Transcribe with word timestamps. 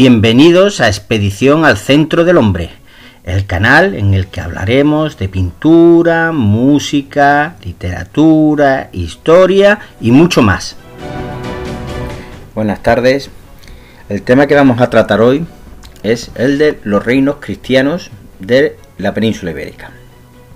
Bienvenidos 0.00 0.80
a 0.80 0.86
Expedición 0.86 1.64
al 1.64 1.76
Centro 1.76 2.24
del 2.24 2.36
Hombre, 2.36 2.70
el 3.24 3.46
canal 3.46 3.96
en 3.96 4.14
el 4.14 4.28
que 4.28 4.40
hablaremos 4.40 5.18
de 5.18 5.28
pintura, 5.28 6.30
música, 6.30 7.56
literatura, 7.64 8.90
historia 8.92 9.80
y 10.00 10.12
mucho 10.12 10.40
más. 10.40 10.76
Buenas 12.54 12.80
tardes. 12.80 13.28
El 14.08 14.22
tema 14.22 14.46
que 14.46 14.54
vamos 14.54 14.80
a 14.80 14.88
tratar 14.88 15.20
hoy 15.20 15.44
es 16.04 16.30
el 16.36 16.58
de 16.58 16.78
los 16.84 17.04
reinos 17.04 17.38
cristianos 17.40 18.12
de 18.38 18.76
la 18.98 19.12
península 19.14 19.50
ibérica. 19.50 19.90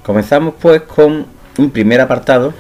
Comenzamos 0.05 0.55
pues 0.63 0.83
con 0.83 1.27
un 1.59 1.71
primer 1.73 2.01
apartado 2.01 2.55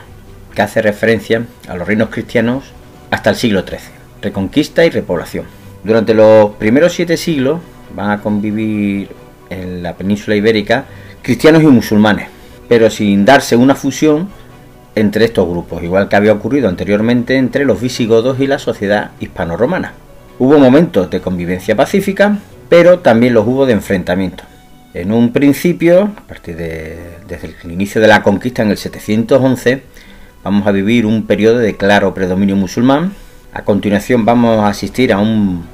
que 0.52 0.62
hace 0.62 0.82
referencia 0.82 1.46
a 1.68 1.76
los 1.76 1.86
reinos 1.86 2.08
cristianos 2.08 2.64
hasta 3.12 3.30
el 3.30 3.36
siglo 3.36 3.62
XIII, 3.64 3.78
reconquista 4.20 4.84
y 4.84 4.90
repoblación. 4.90 5.61
Durante 5.84 6.14
los 6.14 6.52
primeros 6.52 6.92
siete 6.92 7.16
siglos 7.16 7.60
van 7.94 8.10
a 8.10 8.22
convivir 8.22 9.08
en 9.50 9.82
la 9.82 9.96
península 9.96 10.36
ibérica 10.36 10.84
cristianos 11.22 11.62
y 11.62 11.66
musulmanes, 11.66 12.28
pero 12.68 12.88
sin 12.90 13.24
darse 13.24 13.56
una 13.56 13.74
fusión 13.74 14.28
entre 14.94 15.24
estos 15.24 15.48
grupos, 15.48 15.82
igual 15.82 16.08
que 16.08 16.16
había 16.16 16.32
ocurrido 16.32 16.68
anteriormente 16.68 17.36
entre 17.36 17.64
los 17.64 17.80
visigodos 17.80 18.40
y 18.40 18.46
la 18.46 18.58
sociedad 18.58 19.12
hispano-romana. 19.20 19.94
Hubo 20.38 20.58
momentos 20.58 21.10
de 21.10 21.20
convivencia 21.20 21.76
pacífica, 21.76 22.38
pero 22.68 23.00
también 23.00 23.34
los 23.34 23.46
hubo 23.46 23.66
de 23.66 23.72
enfrentamiento. 23.72 24.44
En 24.94 25.12
un 25.12 25.32
principio, 25.32 26.10
a 26.16 26.26
partir 26.26 26.56
de 26.56 26.98
desde 27.26 27.54
el 27.64 27.72
inicio 27.72 28.00
de 28.00 28.08
la 28.08 28.22
conquista 28.22 28.62
en 28.62 28.70
el 28.70 28.76
711, 28.76 29.82
vamos 30.44 30.66
a 30.66 30.72
vivir 30.72 31.06
un 31.06 31.26
periodo 31.26 31.58
de 31.58 31.76
claro 31.76 32.12
predominio 32.12 32.56
musulmán. 32.56 33.12
A 33.54 33.64
continuación 33.64 34.24
vamos 34.24 34.60
a 34.60 34.68
asistir 34.68 35.12
a 35.12 35.18
un 35.18 35.64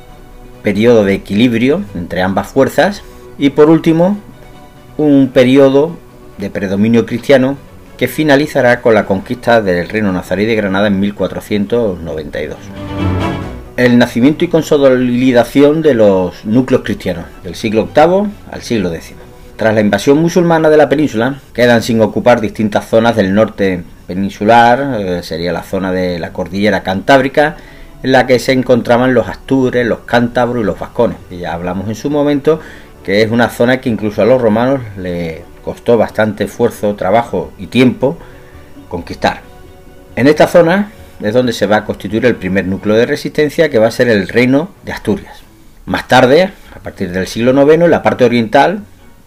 periodo 0.65 1.05
de 1.05 1.15
equilibrio 1.15 1.85
entre 1.95 2.23
ambas 2.23 2.49
fuerzas 2.49 3.05
y 3.39 3.51
por 3.51 3.71
último 3.71 4.19
un 4.97 5.31
periodo 5.33 5.97
de 6.39 6.51
predominio 6.51 7.07
cristiano 7.07 7.57
que 7.97 8.09
finalizará 8.09 8.83
con 8.83 8.95
la 8.95 9.07
conquista 9.07 9.63
del 9.63 9.89
reino 9.89 10.13
nazarí 10.13 10.45
de 10.45 10.57
Granada 10.57 10.89
en 10.89 10.99
1492. 10.99 12.59
El 13.77 13.97
nacimiento 13.97 14.45
y 14.45 14.49
consolidación 14.49 15.81
de 15.81 15.95
los 15.95 16.45
núcleos 16.45 16.83
cristianos 16.83 17.27
del 17.45 17.55
siglo 17.55 17.89
VIII 17.95 18.29
al 18.51 18.63
siglo 18.63 18.93
X. 18.93 19.15
Tras 19.55 19.75
la 19.75 19.81
invasión 19.81 20.19
musulmana 20.19 20.69
de 20.69 20.77
la 20.77 20.89
península, 20.89 21.41
quedan 21.53 21.83
sin 21.83 22.01
ocupar 22.01 22.41
distintas 22.41 22.89
zonas 22.89 23.15
del 23.17 23.35
norte 23.35 23.85
peninsular, 24.07 25.01
eh, 25.01 25.23
sería 25.23 25.53
la 25.53 25.63
zona 25.63 25.93
de 25.93 26.19
la 26.19 26.33
cordillera 26.33 26.83
cantábrica, 26.83 27.57
en 28.03 28.13
la 28.13 28.27
que 28.27 28.39
se 28.39 28.53
encontraban 28.53 29.15
los 29.15 29.29
astures, 29.29 29.87
los 29.87 30.01
cántabros 30.01 30.63
y 30.63 30.67
los 30.67 30.79
vascones. 30.79 31.19
Y 31.31 31.39
ya 31.39 31.55
hablamos 31.55 31.89
en 31.89 31.95
su 31.95 32.11
momento 32.11 32.61
que 33.03 33.23
es 33.23 33.31
una 33.31 33.49
zona 33.49 33.81
que 33.81 33.89
incluso 33.89 34.23
a 34.23 34.27
los 34.27 34.41
romanos 34.41 34.81
le 34.99 35.43
costó 35.65 35.97
bastante 35.97 36.45
esfuerzo, 36.45 36.95
trabajo 36.95 37.53
y 37.59 37.69
tiempo 37.69 38.19
conquistar. 38.89 39.41
En 40.17 40.27
esta 40.27 40.47
zona 40.47 40.91
es 41.23 41.35
donde 41.35 41.53
se 41.53 41.67
va 41.67 41.77
a 41.77 41.85
constituir 41.85 42.27
el 42.27 42.37
primer 42.37 42.67
núcleo 42.67 42.97
de 42.97 43.07
resistencia 43.07 43.71
que 43.71 43.79
va 43.79 43.89
a 43.89 43.93
ser 43.93 44.09
el 44.09 44.29
reino 44.29 44.71
de 44.85 44.93
Asturias. 44.93 45.43
Más 45.87 46.07
tarde, 46.07 46.53
a 46.75 46.79
partir 46.81 47.11
del 47.11 47.27
siglo 47.27 47.53
IX, 47.53 47.85
en 47.85 47.91
la 47.91 48.03
parte 48.03 48.25
oriental, 48.25 48.81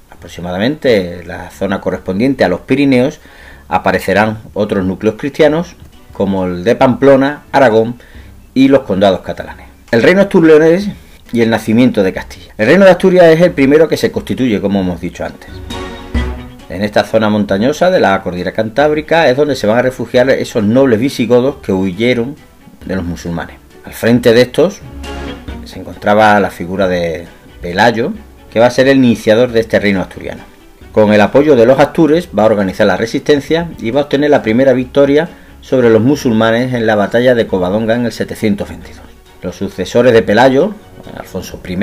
aproximadamente 0.09 1.23
la 1.25 1.49
zona 1.49 1.81
correspondiente 1.81 2.43
a 2.43 2.49
los 2.49 2.61
Pirineos, 2.61 3.19
aparecerán 3.67 4.39
otros 4.53 4.85
núcleos 4.85 5.15
cristianos 5.17 5.75
como 6.13 6.45
el 6.45 6.63
de 6.63 6.75
Pamplona, 6.75 7.43
Aragón 7.51 7.95
y 8.53 8.67
los 8.67 8.81
condados 8.81 9.21
catalanes. 9.21 9.67
El 9.91 10.03
reino 10.03 10.21
asturianés 10.21 10.87
y 11.33 11.41
el 11.41 11.49
nacimiento 11.49 12.03
de 12.03 12.13
Castilla. 12.13 12.53
El 12.57 12.67
reino 12.67 12.85
de 12.85 12.91
Asturias 12.91 13.25
es 13.25 13.41
el 13.41 13.51
primero 13.51 13.87
que 13.87 13.97
se 13.97 14.11
constituye, 14.11 14.59
como 14.59 14.81
hemos 14.81 14.99
dicho 14.99 15.25
antes. 15.25 15.49
En 16.69 16.83
esta 16.83 17.03
zona 17.03 17.29
montañosa 17.29 17.91
de 17.91 17.99
la 17.99 18.21
cordillera 18.21 18.53
cantábrica 18.53 19.29
es 19.29 19.35
donde 19.35 19.55
se 19.55 19.67
van 19.67 19.77
a 19.77 19.81
refugiar 19.81 20.29
esos 20.29 20.63
nobles 20.63 20.99
visigodos 20.99 21.57
que 21.57 21.73
huyeron 21.73 22.35
de 22.85 22.95
los 22.95 23.03
musulmanes. 23.03 23.57
Al 23.83 23.93
frente 23.93 24.33
de 24.33 24.41
estos 24.41 24.79
se 25.65 25.79
encontraba 25.79 26.39
la 26.39 26.49
figura 26.49 26.87
de 26.87 27.27
Pelayo, 27.61 28.13
que 28.51 28.59
va 28.59 28.67
a 28.67 28.71
ser 28.71 28.87
el 28.87 28.97
iniciador 28.97 29.51
de 29.51 29.61
este 29.61 29.79
reino 29.79 30.01
asturiano. 30.01 30.43
Con 30.91 31.13
el 31.13 31.21
apoyo 31.21 31.55
de 31.55 31.65
los 31.65 31.79
astures 31.79 32.29
va 32.37 32.43
a 32.43 32.47
organizar 32.47 32.87
la 32.87 32.97
resistencia 32.97 33.69
y 33.79 33.91
va 33.91 34.01
a 34.01 34.03
obtener 34.03 34.29
la 34.29 34.41
primera 34.41 34.73
victoria 34.73 35.29
sobre 35.61 35.89
los 35.89 36.01
musulmanes 36.01 36.73
en 36.73 36.85
la 36.85 36.95
batalla 36.95 37.35
de 37.35 37.47
Covadonga 37.47 37.95
en 37.95 38.05
el 38.05 38.11
722. 38.11 38.99
Los 39.41 39.55
sucesores 39.55 40.13
de 40.13 40.21
Pelayo, 40.21 40.73
Alfonso 41.17 41.59
I, 41.67 41.75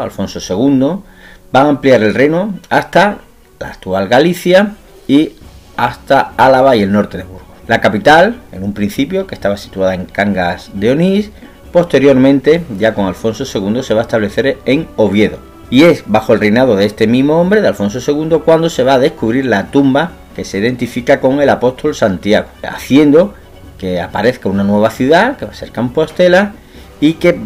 Alfonso 0.00 0.38
II, 0.38 1.02
van 1.50 1.66
a 1.66 1.68
ampliar 1.70 2.02
el 2.02 2.14
reino 2.14 2.54
hasta 2.70 3.18
la 3.58 3.68
actual 3.68 4.08
Galicia 4.08 4.74
y 5.06 5.32
hasta 5.76 6.32
Álava 6.36 6.76
y 6.76 6.82
el 6.82 6.92
norte 6.92 7.18
de 7.18 7.24
Burgos. 7.24 7.42
La 7.68 7.80
capital, 7.80 8.40
en 8.52 8.64
un 8.64 8.74
principio, 8.74 9.26
que 9.26 9.34
estaba 9.34 9.56
situada 9.56 9.94
en 9.94 10.06
Cangas 10.06 10.70
de 10.74 10.90
Onís, 10.90 11.30
posteriormente, 11.72 12.64
ya 12.78 12.94
con 12.94 13.06
Alfonso 13.06 13.44
II, 13.44 13.82
se 13.82 13.94
va 13.94 14.00
a 14.00 14.04
establecer 14.04 14.58
en 14.64 14.88
Oviedo. 14.96 15.38
Y 15.70 15.84
es 15.84 16.04
bajo 16.06 16.34
el 16.34 16.40
reinado 16.40 16.76
de 16.76 16.84
este 16.84 17.06
mismo 17.06 17.40
hombre, 17.40 17.62
de 17.62 17.68
Alfonso 17.68 17.98
II, 17.98 18.40
cuando 18.44 18.68
se 18.68 18.82
va 18.82 18.94
a 18.94 18.98
descubrir 18.98 19.46
la 19.46 19.70
tumba 19.70 20.12
que 20.34 20.44
se 20.44 20.58
identifica 20.58 21.20
con 21.20 21.40
el 21.40 21.48
apóstol 21.48 21.94
Santiago, 21.94 22.48
haciendo 22.62 23.34
que 23.78 24.00
aparezca 24.00 24.48
una 24.48 24.64
nueva 24.64 24.90
ciudad, 24.90 25.36
que 25.36 25.44
va 25.44 25.52
a 25.52 25.54
ser 25.54 25.72
Compostela, 25.72 26.52
y 27.00 27.14
que 27.14 27.36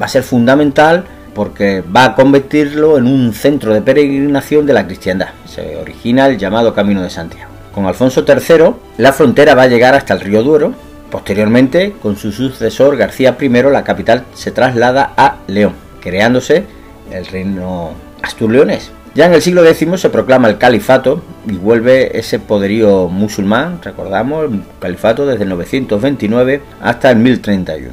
va 0.00 0.06
a 0.06 0.08
ser 0.08 0.22
fundamental 0.22 1.04
porque 1.34 1.82
va 1.82 2.04
a 2.04 2.14
convertirlo 2.14 2.98
en 2.98 3.06
un 3.06 3.32
centro 3.32 3.74
de 3.74 3.82
peregrinación 3.82 4.66
de 4.66 4.72
la 4.72 4.86
cristiandad. 4.86 5.28
Se 5.46 5.76
origina 5.76 6.26
el 6.26 6.38
llamado 6.38 6.74
Camino 6.74 7.02
de 7.02 7.10
Santiago. 7.10 7.50
Con 7.74 7.86
Alfonso 7.86 8.24
III, 8.26 8.74
la 8.98 9.12
frontera 9.12 9.54
va 9.54 9.62
a 9.62 9.68
llegar 9.68 9.94
hasta 9.94 10.14
el 10.14 10.20
río 10.20 10.42
Duero. 10.42 10.72
Posteriormente, 11.10 11.94
con 12.00 12.16
su 12.16 12.30
sucesor 12.30 12.96
García 12.96 13.36
I, 13.40 13.48
la 13.48 13.84
capital 13.84 14.24
se 14.34 14.52
traslada 14.52 15.12
a 15.16 15.36
León, 15.48 15.74
creándose 16.00 16.64
el 17.10 17.26
reino 17.26 17.92
astur-leonés. 18.22 18.90
Ya 19.20 19.26
en 19.26 19.34
el 19.34 19.42
siglo 19.42 19.66
X 19.66 19.86
se 20.00 20.08
proclama 20.08 20.48
el 20.48 20.56
califato 20.56 21.22
y 21.46 21.52
vuelve 21.52 22.18
ese 22.18 22.38
poderío 22.38 23.08
musulmán, 23.08 23.78
recordamos, 23.82 24.50
el 24.50 24.62
califato 24.78 25.26
desde 25.26 25.42
el 25.42 25.50
929 25.50 26.62
hasta 26.80 27.10
el 27.10 27.18
1031. 27.18 27.92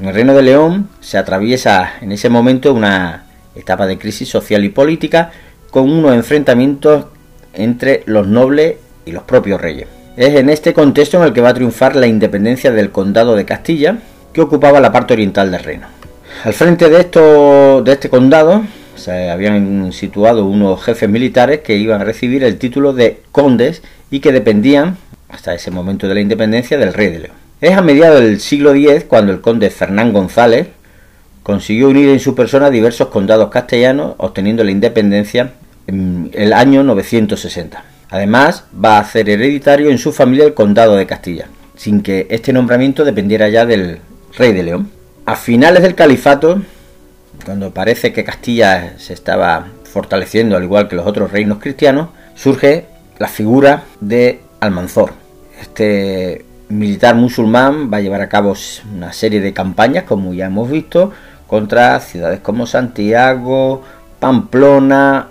En 0.00 0.06
el 0.06 0.14
Reino 0.14 0.34
de 0.34 0.42
León 0.42 0.90
se 1.00 1.16
atraviesa 1.16 1.92
en 2.02 2.12
ese 2.12 2.28
momento 2.28 2.74
una 2.74 3.24
etapa 3.54 3.86
de 3.86 3.96
crisis 3.96 4.28
social 4.28 4.62
y 4.62 4.68
política 4.68 5.30
con 5.70 5.90
unos 5.90 6.12
enfrentamientos 6.12 7.06
entre 7.54 8.02
los 8.04 8.26
nobles 8.26 8.76
y 9.06 9.12
los 9.12 9.22
propios 9.22 9.58
reyes. 9.62 9.88
Es 10.18 10.34
en 10.34 10.50
este 10.50 10.74
contexto 10.74 11.16
en 11.16 11.22
el 11.22 11.32
que 11.32 11.40
va 11.40 11.48
a 11.48 11.54
triunfar 11.54 11.96
la 11.96 12.06
independencia 12.06 12.70
del 12.70 12.90
condado 12.90 13.34
de 13.34 13.46
Castilla, 13.46 13.96
que 14.34 14.42
ocupaba 14.42 14.78
la 14.78 14.92
parte 14.92 15.14
oriental 15.14 15.50
del 15.50 15.64
reino. 15.64 15.86
Al 16.44 16.52
frente 16.52 16.90
de, 16.90 17.00
esto, 17.00 17.80
de 17.82 17.92
este 17.92 18.10
condado 18.10 18.62
se 19.00 19.30
habían 19.30 19.92
situado 19.92 20.44
unos 20.44 20.82
jefes 20.82 21.08
militares 21.08 21.60
que 21.60 21.76
iban 21.76 22.00
a 22.00 22.04
recibir 22.04 22.44
el 22.44 22.58
título 22.58 22.92
de 22.92 23.22
condes 23.32 23.82
y 24.10 24.20
que 24.20 24.32
dependían, 24.32 24.96
hasta 25.28 25.54
ese 25.54 25.70
momento 25.70 26.06
de 26.06 26.14
la 26.14 26.20
independencia, 26.20 26.78
del 26.78 26.92
rey 26.92 27.08
de 27.08 27.18
León. 27.20 27.36
Es 27.60 27.76
a 27.76 27.82
mediados 27.82 28.20
del 28.20 28.40
siglo 28.40 28.74
X 28.74 29.04
cuando 29.06 29.32
el 29.32 29.40
conde 29.40 29.70
Fernán 29.70 30.12
González 30.12 30.68
consiguió 31.42 31.88
unir 31.88 32.08
en 32.08 32.20
su 32.20 32.34
persona 32.34 32.70
diversos 32.70 33.08
condados 33.08 33.50
castellanos, 33.50 34.14
obteniendo 34.18 34.64
la 34.64 34.70
independencia 34.70 35.52
en 35.86 36.30
el 36.32 36.52
año 36.52 36.82
960. 36.82 37.84
Además, 38.10 38.64
va 38.72 38.96
a 38.96 39.00
hacer 39.00 39.28
hereditario 39.28 39.90
en 39.90 39.98
su 39.98 40.12
familia 40.12 40.44
el 40.44 40.54
condado 40.54 40.96
de 40.96 41.06
Castilla, 41.06 41.46
sin 41.76 42.02
que 42.02 42.26
este 42.30 42.52
nombramiento 42.52 43.04
dependiera 43.04 43.48
ya 43.48 43.66
del 43.66 43.98
rey 44.36 44.52
de 44.52 44.62
León. 44.62 44.90
A 45.26 45.36
finales 45.36 45.82
del 45.82 45.94
califato, 45.94 46.62
cuando 47.44 47.72
parece 47.72 48.12
que 48.12 48.24
Castilla 48.24 48.98
se 48.98 49.12
estaba 49.12 49.66
fortaleciendo 49.84 50.56
al 50.56 50.64
igual 50.64 50.88
que 50.88 50.96
los 50.96 51.06
otros 51.06 51.32
reinos 51.32 51.58
cristianos, 51.58 52.08
surge 52.34 52.86
la 53.18 53.28
figura 53.28 53.84
de 54.00 54.40
Almanzor. 54.60 55.12
Este 55.60 56.44
militar 56.68 57.16
musulmán 57.16 57.92
va 57.92 57.98
a 57.98 58.00
llevar 58.00 58.20
a 58.20 58.28
cabo 58.28 58.54
una 58.94 59.12
serie 59.12 59.40
de 59.40 59.52
campañas, 59.52 60.04
como 60.04 60.32
ya 60.32 60.46
hemos 60.46 60.70
visto, 60.70 61.12
contra 61.46 61.98
ciudades 62.00 62.40
como 62.40 62.66
Santiago, 62.66 63.82
Pamplona 64.20 65.28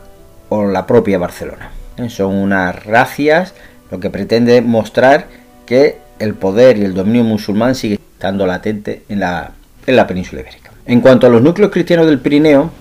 o 0.49 0.65
la 0.65 0.85
propia 0.85 1.17
Barcelona. 1.17 1.71
Son 2.09 2.35
unas 2.35 2.85
racias 2.85 3.53
lo 3.91 3.99
que 3.99 4.09
pretende 4.09 4.61
mostrar 4.61 5.27
que 5.65 5.97
el 6.19 6.33
poder 6.33 6.77
y 6.77 6.83
el 6.83 6.93
dominio 6.93 7.23
musulmán 7.23 7.75
sigue 7.75 7.95
estando 7.95 8.45
latente 8.45 9.03
en 9.09 9.21
la, 9.21 9.51
en 9.87 9.95
la 9.95 10.07
península 10.07 10.41
ibérica. 10.41 10.68
En 10.85 11.01
cuanto 11.01 11.27
a 11.27 11.29
los 11.29 11.41
núcleos 11.41 11.71
cristianos 11.71 12.07
del 12.07 12.19
Pirineo, 12.19 12.71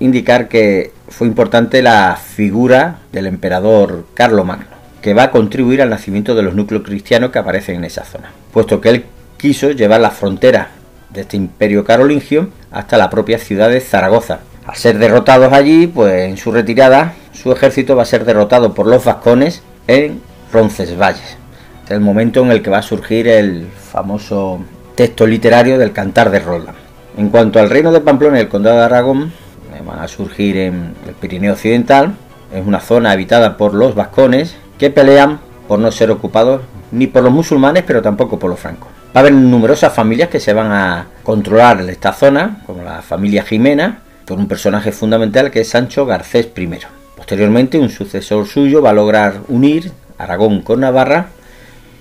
indicar 0.00 0.48
que 0.48 0.92
fue 1.08 1.26
importante 1.26 1.82
la 1.82 2.16
figura 2.16 2.98
del 3.12 3.26
emperador 3.26 4.06
Carlomagno, 4.14 4.66
que 5.00 5.14
va 5.14 5.24
a 5.24 5.30
contribuir 5.30 5.80
al 5.80 5.90
nacimiento 5.90 6.34
de 6.34 6.42
los 6.42 6.54
núcleos 6.54 6.82
cristianos 6.82 7.30
que 7.30 7.38
aparecen 7.38 7.76
en 7.76 7.84
esa 7.84 8.04
zona, 8.04 8.30
puesto 8.52 8.80
que 8.80 8.88
él 8.90 9.04
quiso 9.36 9.70
llevar 9.70 10.00
la 10.00 10.10
frontera 10.10 10.68
de 11.10 11.22
este 11.22 11.36
imperio 11.36 11.84
carolingio 11.84 12.48
hasta 12.70 12.98
la 12.98 13.10
propia 13.10 13.38
ciudad 13.38 13.70
de 13.70 13.80
Zaragoza. 13.80 14.40
Al 14.66 14.76
ser 14.76 14.98
derrotados 14.98 15.52
allí, 15.52 15.86
pues 15.86 16.28
en 16.28 16.36
su 16.36 16.50
retirada, 16.50 17.14
su 17.32 17.52
ejército 17.52 17.94
va 17.94 18.02
a 18.02 18.06
ser 18.06 18.24
derrotado 18.24 18.74
por 18.74 18.86
los 18.86 19.04
vascones 19.04 19.62
en 19.86 20.20
Roncesvalles. 20.52 21.36
Es 21.84 21.90
el 21.90 22.00
momento 22.00 22.42
en 22.42 22.50
el 22.50 22.62
que 22.62 22.70
va 22.70 22.78
a 22.78 22.82
surgir 22.82 23.28
el 23.28 23.66
famoso 23.68 24.60
texto 24.94 25.26
literario 25.26 25.78
del 25.78 25.92
Cantar 25.92 26.30
de 26.30 26.40
Roland. 26.40 26.83
En 27.16 27.28
cuanto 27.28 27.60
al 27.60 27.70
reino 27.70 27.92
de 27.92 28.00
Pamplona 28.00 28.38
y 28.38 28.42
el 28.42 28.48
condado 28.48 28.78
de 28.78 28.84
Aragón, 28.84 29.32
eh, 29.72 29.82
van 29.86 30.00
a 30.00 30.08
surgir 30.08 30.56
en 30.56 30.94
el 31.06 31.14
Pirineo 31.14 31.52
Occidental. 31.52 32.14
Es 32.52 32.66
una 32.66 32.80
zona 32.80 33.12
habitada 33.12 33.56
por 33.56 33.72
los 33.72 33.94
vascones 33.94 34.56
que 34.78 34.90
pelean 34.90 35.38
por 35.68 35.78
no 35.78 35.92
ser 35.92 36.10
ocupados 36.10 36.62
ni 36.90 37.06
por 37.06 37.22
los 37.22 37.32
musulmanes, 37.32 37.84
pero 37.86 38.02
tampoco 38.02 38.38
por 38.38 38.50
los 38.50 38.58
francos. 38.58 38.88
Va 39.14 39.18
a 39.18 39.18
haber 39.20 39.32
numerosas 39.32 39.92
familias 39.92 40.28
que 40.28 40.40
se 40.40 40.52
van 40.52 40.72
a 40.72 41.06
controlar 41.22 41.80
esta 41.82 42.12
zona, 42.12 42.62
como 42.66 42.82
la 42.82 43.00
familia 43.00 43.44
Jimena, 43.44 44.00
por 44.24 44.38
un 44.38 44.48
personaje 44.48 44.90
fundamental 44.90 45.52
que 45.52 45.60
es 45.60 45.68
Sancho 45.68 46.06
Garcés 46.06 46.48
I. 46.56 46.68
Posteriormente, 47.16 47.78
un 47.78 47.90
sucesor 47.90 48.46
suyo 48.46 48.82
va 48.82 48.90
a 48.90 48.94
lograr 48.94 49.34
unir 49.48 49.92
Aragón 50.18 50.62
con 50.62 50.80
Navarra, 50.80 51.28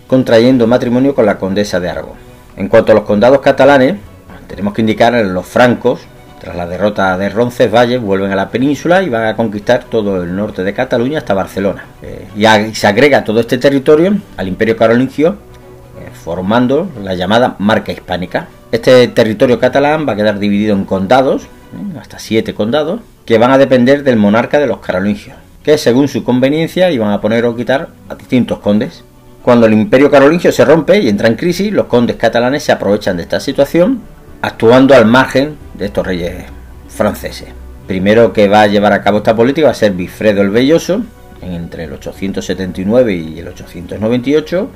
contrayendo 0.08 0.66
matrimonio 0.66 1.14
con 1.14 1.28
la 1.28 1.38
condesa 1.38 1.80
de 1.80 1.90
Aragón. 1.90 2.18
En 2.58 2.68
cuanto 2.68 2.92
a 2.92 2.96
los 2.96 3.04
condados 3.04 3.42
catalanes, 3.42 3.96
tenemos 4.54 4.76
que 4.76 4.82
indicar 4.82 5.14
los 5.14 5.48
francos, 5.48 6.02
tras 6.40 6.56
la 6.56 6.68
derrota 6.68 7.18
de 7.18 7.28
Roncesvalles, 7.28 8.00
vuelven 8.00 8.32
a 8.32 8.36
la 8.36 8.50
península 8.50 9.02
y 9.02 9.10
van 9.10 9.26
a 9.26 9.36
conquistar 9.36 9.86
todo 9.86 10.22
el 10.22 10.36
norte 10.36 10.64
de 10.64 10.76
Cataluña 10.76 11.18
hasta 11.18 11.34
Barcelona. 11.34 11.86
Eh, 12.04 12.28
y 12.36 12.76
se 12.76 12.86
agrega 12.86 13.24
todo 13.24 13.40
este 13.40 13.58
territorio 13.58 14.16
al 14.38 14.48
imperio 14.48 14.78
carolingio, 14.78 15.38
eh, 16.00 16.12
formando 16.14 16.88
la 17.04 17.16
llamada 17.16 17.56
Marca 17.58 17.92
Hispánica. 17.92 18.48
Este 18.72 19.08
territorio 19.08 19.60
catalán 19.60 20.08
va 20.08 20.14
a 20.14 20.16
quedar 20.16 20.38
dividido 20.38 20.76
en 20.76 20.86
condados, 20.86 21.46
eh, 21.46 21.98
hasta 22.00 22.20
siete 22.20 22.54
condados, 22.54 23.02
que 23.26 23.40
van 23.40 23.50
a 23.50 23.58
depender 23.58 24.04
del 24.04 24.18
monarca 24.18 24.60
de 24.60 24.68
los 24.68 24.82
carolingios, 24.82 25.36
que 25.64 25.80
según 25.80 26.08
su 26.08 26.24
conveniencia 26.24 26.92
iban 26.92 27.10
a 27.10 27.22
poner 27.22 27.46
o 27.46 27.56
quitar 27.56 27.90
a 28.08 28.14
distintos 28.14 28.60
condes. 28.60 29.04
Cuando 29.42 29.66
el 29.66 29.74
imperio 29.74 30.12
carolingio 30.12 30.52
se 30.52 30.64
rompe 30.64 31.00
y 31.00 31.10
entra 31.10 31.28
en 31.28 31.36
crisis, 31.36 31.74
los 31.74 31.88
condes 31.88 32.18
catalanes 32.18 32.64
se 32.64 32.72
aprovechan 32.72 33.18
de 33.18 33.24
esta 33.24 33.40
situación, 33.40 34.02
actuando 34.44 34.94
al 34.94 35.06
margen 35.06 35.56
de 35.74 35.86
estos 35.86 36.06
reyes 36.06 36.44
franceses. 36.90 37.48
Primero 37.88 38.34
que 38.34 38.50
va 38.50 38.64
a 38.64 38.68
llevar 38.68 38.92
a 38.92 39.02
cabo 39.02 39.20
esta 39.20 39.34
política 39.38 39.68
va 39.68 39.72
a 39.72 39.76
ser 39.76 39.94
Bifredo 39.94 40.42
el 40.42 40.50
Belloso, 40.50 41.02
entre 41.42 41.86
el 41.86 41.94
879 41.94 43.16
y 43.16 43.40
el 43.40 43.48
898, 43.48 44.70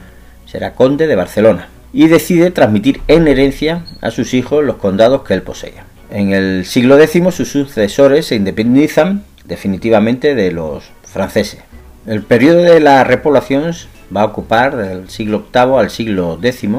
será 0.45 0.73
conde 0.73 1.05
de 1.05 1.17
Barcelona, 1.17 1.67
y 1.91 2.07
decide 2.07 2.49
transmitir 2.51 3.01
en 3.09 3.27
herencia 3.27 3.83
a 3.99 4.09
sus 4.09 4.33
hijos 4.33 4.63
los 4.63 4.77
condados 4.77 5.23
que 5.23 5.33
él 5.33 5.41
poseía. 5.41 5.83
En 6.11 6.31
el 6.31 6.65
siglo 6.65 6.97
X 6.97 7.21
sus 7.35 7.49
sucesores 7.49 8.27
se 8.27 8.35
independizan 8.35 9.25
definitivamente 9.43 10.33
de 10.33 10.53
los 10.53 10.85
franceses. 11.03 11.59
El 12.05 12.23
periodo 12.23 12.61
de 12.61 12.79
la 12.79 13.03
repoblación 13.03 13.73
va 14.15 14.21
a 14.21 14.25
ocupar 14.25 14.77
del 14.77 15.09
siglo 15.09 15.47
VIII 15.53 15.77
al 15.77 15.89
siglo 15.89 16.39
X 16.41 16.69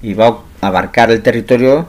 y 0.00 0.14
va 0.14 0.28
a 0.60 0.68
abarcar 0.68 1.10
el 1.10 1.22
territorio 1.22 1.88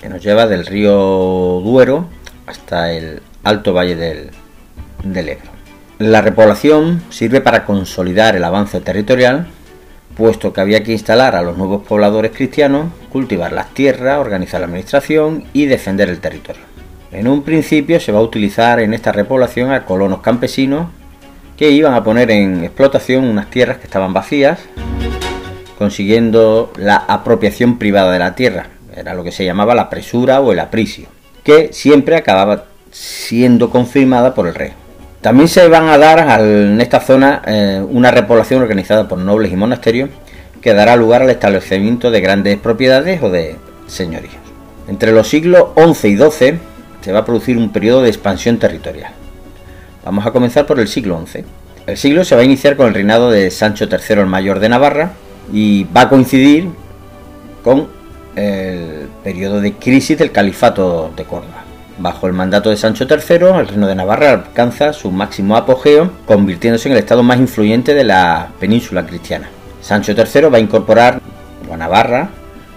que 0.00 0.08
nos 0.08 0.22
lleva 0.22 0.46
del 0.46 0.66
río 0.66 1.60
Duero 1.64 2.06
hasta 2.46 2.92
el 2.92 3.20
alto 3.44 3.74
valle 3.74 3.96
del, 3.96 4.30
del 5.02 5.28
Ebro. 5.30 5.50
La 5.98 6.20
repoblación 6.20 7.02
sirve 7.10 7.40
para 7.40 7.64
consolidar 7.64 8.36
el 8.36 8.44
avance 8.44 8.80
territorial, 8.80 9.48
puesto 10.16 10.52
que 10.52 10.60
había 10.60 10.82
que 10.82 10.92
instalar 10.92 11.34
a 11.34 11.42
los 11.42 11.56
nuevos 11.56 11.86
pobladores 11.86 12.32
cristianos, 12.32 12.86
cultivar 13.10 13.52
las 13.52 13.74
tierras, 13.74 14.18
organizar 14.18 14.60
la 14.60 14.66
administración 14.66 15.44
y 15.52 15.66
defender 15.66 16.08
el 16.08 16.20
territorio. 16.20 16.62
En 17.10 17.26
un 17.26 17.42
principio 17.42 17.98
se 18.00 18.12
va 18.12 18.18
a 18.18 18.22
utilizar 18.22 18.80
en 18.80 18.94
esta 18.94 19.12
repoblación 19.12 19.72
a 19.72 19.84
colonos 19.84 20.20
campesinos 20.20 20.88
que 21.56 21.70
iban 21.70 21.94
a 21.94 22.04
poner 22.04 22.30
en 22.30 22.62
explotación 22.62 23.24
unas 23.24 23.50
tierras 23.50 23.78
que 23.78 23.84
estaban 23.84 24.12
vacías, 24.12 24.60
consiguiendo 25.78 26.72
la 26.76 26.96
apropiación 26.96 27.78
privada 27.78 28.12
de 28.12 28.18
la 28.20 28.34
tierra, 28.36 28.68
era 28.98 29.14
lo 29.14 29.24
que 29.24 29.32
se 29.32 29.44
llamaba 29.44 29.74
la 29.74 29.88
presura 29.88 30.40
o 30.40 30.52
el 30.52 30.58
apricio, 30.58 31.08
que 31.44 31.70
siempre 31.72 32.16
acababa 32.16 32.64
siendo 32.90 33.70
confirmada 33.70 34.34
por 34.34 34.46
el 34.46 34.54
rey. 34.54 34.72
También 35.20 35.48
se 35.48 35.66
van 35.68 35.88
a 35.88 35.98
dar 35.98 36.40
en 36.40 36.80
esta 36.80 37.00
zona 37.00 37.42
eh, 37.46 37.84
una 37.88 38.10
repoblación 38.10 38.62
organizada 38.62 39.08
por 39.08 39.18
nobles 39.18 39.52
y 39.52 39.56
monasterios 39.56 40.10
que 40.62 40.74
dará 40.74 40.96
lugar 40.96 41.22
al 41.22 41.30
establecimiento 41.30 42.10
de 42.10 42.20
grandes 42.20 42.58
propiedades 42.58 43.22
o 43.22 43.30
de 43.30 43.56
señoríos. 43.86 44.34
Entre 44.88 45.12
los 45.12 45.28
siglos 45.28 45.68
XI 45.76 46.08
y 46.08 46.16
XII 46.16 46.58
se 47.00 47.12
va 47.12 47.20
a 47.20 47.24
producir 47.24 47.56
un 47.56 47.70
periodo 47.70 48.02
de 48.02 48.08
expansión 48.08 48.58
territorial. 48.58 49.12
Vamos 50.04 50.26
a 50.26 50.30
comenzar 50.30 50.66
por 50.66 50.80
el 50.80 50.88
siglo 50.88 51.20
XI. 51.26 51.44
El 51.86 51.96
siglo 51.96 52.24
se 52.24 52.34
va 52.34 52.42
a 52.42 52.44
iniciar 52.44 52.76
con 52.76 52.86
el 52.86 52.94
reinado 52.94 53.30
de 53.30 53.50
Sancho 53.50 53.86
III 53.90 54.20
el 54.20 54.26
Mayor 54.26 54.60
de 54.60 54.68
Navarra 54.68 55.12
y 55.52 55.84
va 55.84 56.02
a 56.02 56.08
coincidir 56.08 56.68
con 57.62 57.88
el 58.38 59.08
periodo 59.24 59.60
de 59.60 59.72
crisis 59.74 60.16
del 60.18 60.32
califato 60.32 61.10
de 61.16 61.24
Córdoba. 61.24 61.64
Bajo 61.98 62.28
el 62.28 62.32
mandato 62.32 62.70
de 62.70 62.76
Sancho 62.76 63.06
III, 63.10 63.58
el 63.58 63.68
reino 63.68 63.88
de 63.88 63.96
Navarra 63.96 64.30
alcanza 64.30 64.92
su 64.92 65.10
máximo 65.10 65.56
apogeo, 65.56 66.12
convirtiéndose 66.26 66.88
en 66.88 66.92
el 66.92 67.00
estado 67.00 67.24
más 67.24 67.38
influyente 67.38 67.92
de 67.92 68.04
la 68.04 68.50
península 68.60 69.04
cristiana. 69.04 69.48
Sancho 69.80 70.12
III 70.12 70.42
va 70.42 70.58
a 70.58 70.60
incorporar 70.60 71.20
a 71.72 71.76
Navarra 71.76 72.30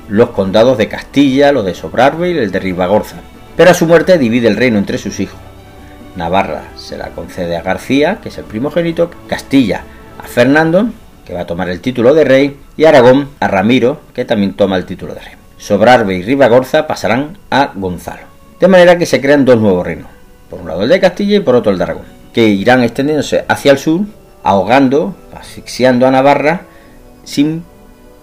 los 0.09 0.31
condados 0.31 0.77
de 0.77 0.87
Castilla, 0.87 1.51
los 1.51 1.65
de 1.65 1.75
Sobrarbe 1.75 2.31
y 2.31 2.37
el 2.37 2.51
de 2.51 2.59
Ribagorza, 2.59 3.17
pero 3.55 3.71
a 3.71 3.75
su 3.75 3.85
muerte 3.85 4.17
divide 4.17 4.47
el 4.47 4.57
reino 4.57 4.79
entre 4.79 4.97
sus 4.97 5.19
hijos. 5.19 5.39
Navarra 6.15 6.63
se 6.75 6.97
la 6.97 7.09
concede 7.09 7.55
a 7.55 7.61
García, 7.61 8.17
que 8.21 8.29
es 8.29 8.37
el 8.37 8.45
primogénito, 8.45 9.11
Castilla 9.27 9.83
a 10.17 10.27
Fernando, 10.27 10.89
que 11.25 11.33
va 11.33 11.41
a 11.41 11.47
tomar 11.47 11.69
el 11.69 11.79
título 11.79 12.13
de 12.13 12.25
rey, 12.25 12.59
y 12.75 12.85
Aragón 12.85 13.29
a 13.39 13.47
Ramiro, 13.47 14.01
que 14.13 14.25
también 14.25 14.53
toma 14.53 14.77
el 14.77 14.85
título 14.85 15.13
de 15.13 15.21
rey. 15.21 15.40
Sobrarbe 15.61 16.15
y 16.15 16.23
Ribagorza 16.23 16.87
pasarán 16.87 17.37
a 17.51 17.71
Gonzalo. 17.75 18.23
De 18.59 18.67
manera 18.67 18.97
que 18.97 19.05
se 19.05 19.21
crean 19.21 19.45
dos 19.45 19.59
nuevos 19.59 19.85
reinos, 19.85 20.07
por 20.49 20.59
un 20.59 20.67
lado 20.67 20.81
el 20.81 20.89
de 20.89 20.99
Castilla 20.99 21.37
y 21.37 21.41
por 21.41 21.53
otro 21.53 21.71
el 21.71 21.77
de 21.77 21.83
Aragón, 21.83 22.05
que 22.33 22.47
irán 22.47 22.81
extendiéndose 22.81 23.45
hacia 23.47 23.71
el 23.71 23.77
sur, 23.77 24.01
ahogando, 24.41 25.15
asfixiando 25.39 26.07
a 26.07 26.11
Navarra, 26.11 26.61
sin 27.23 27.63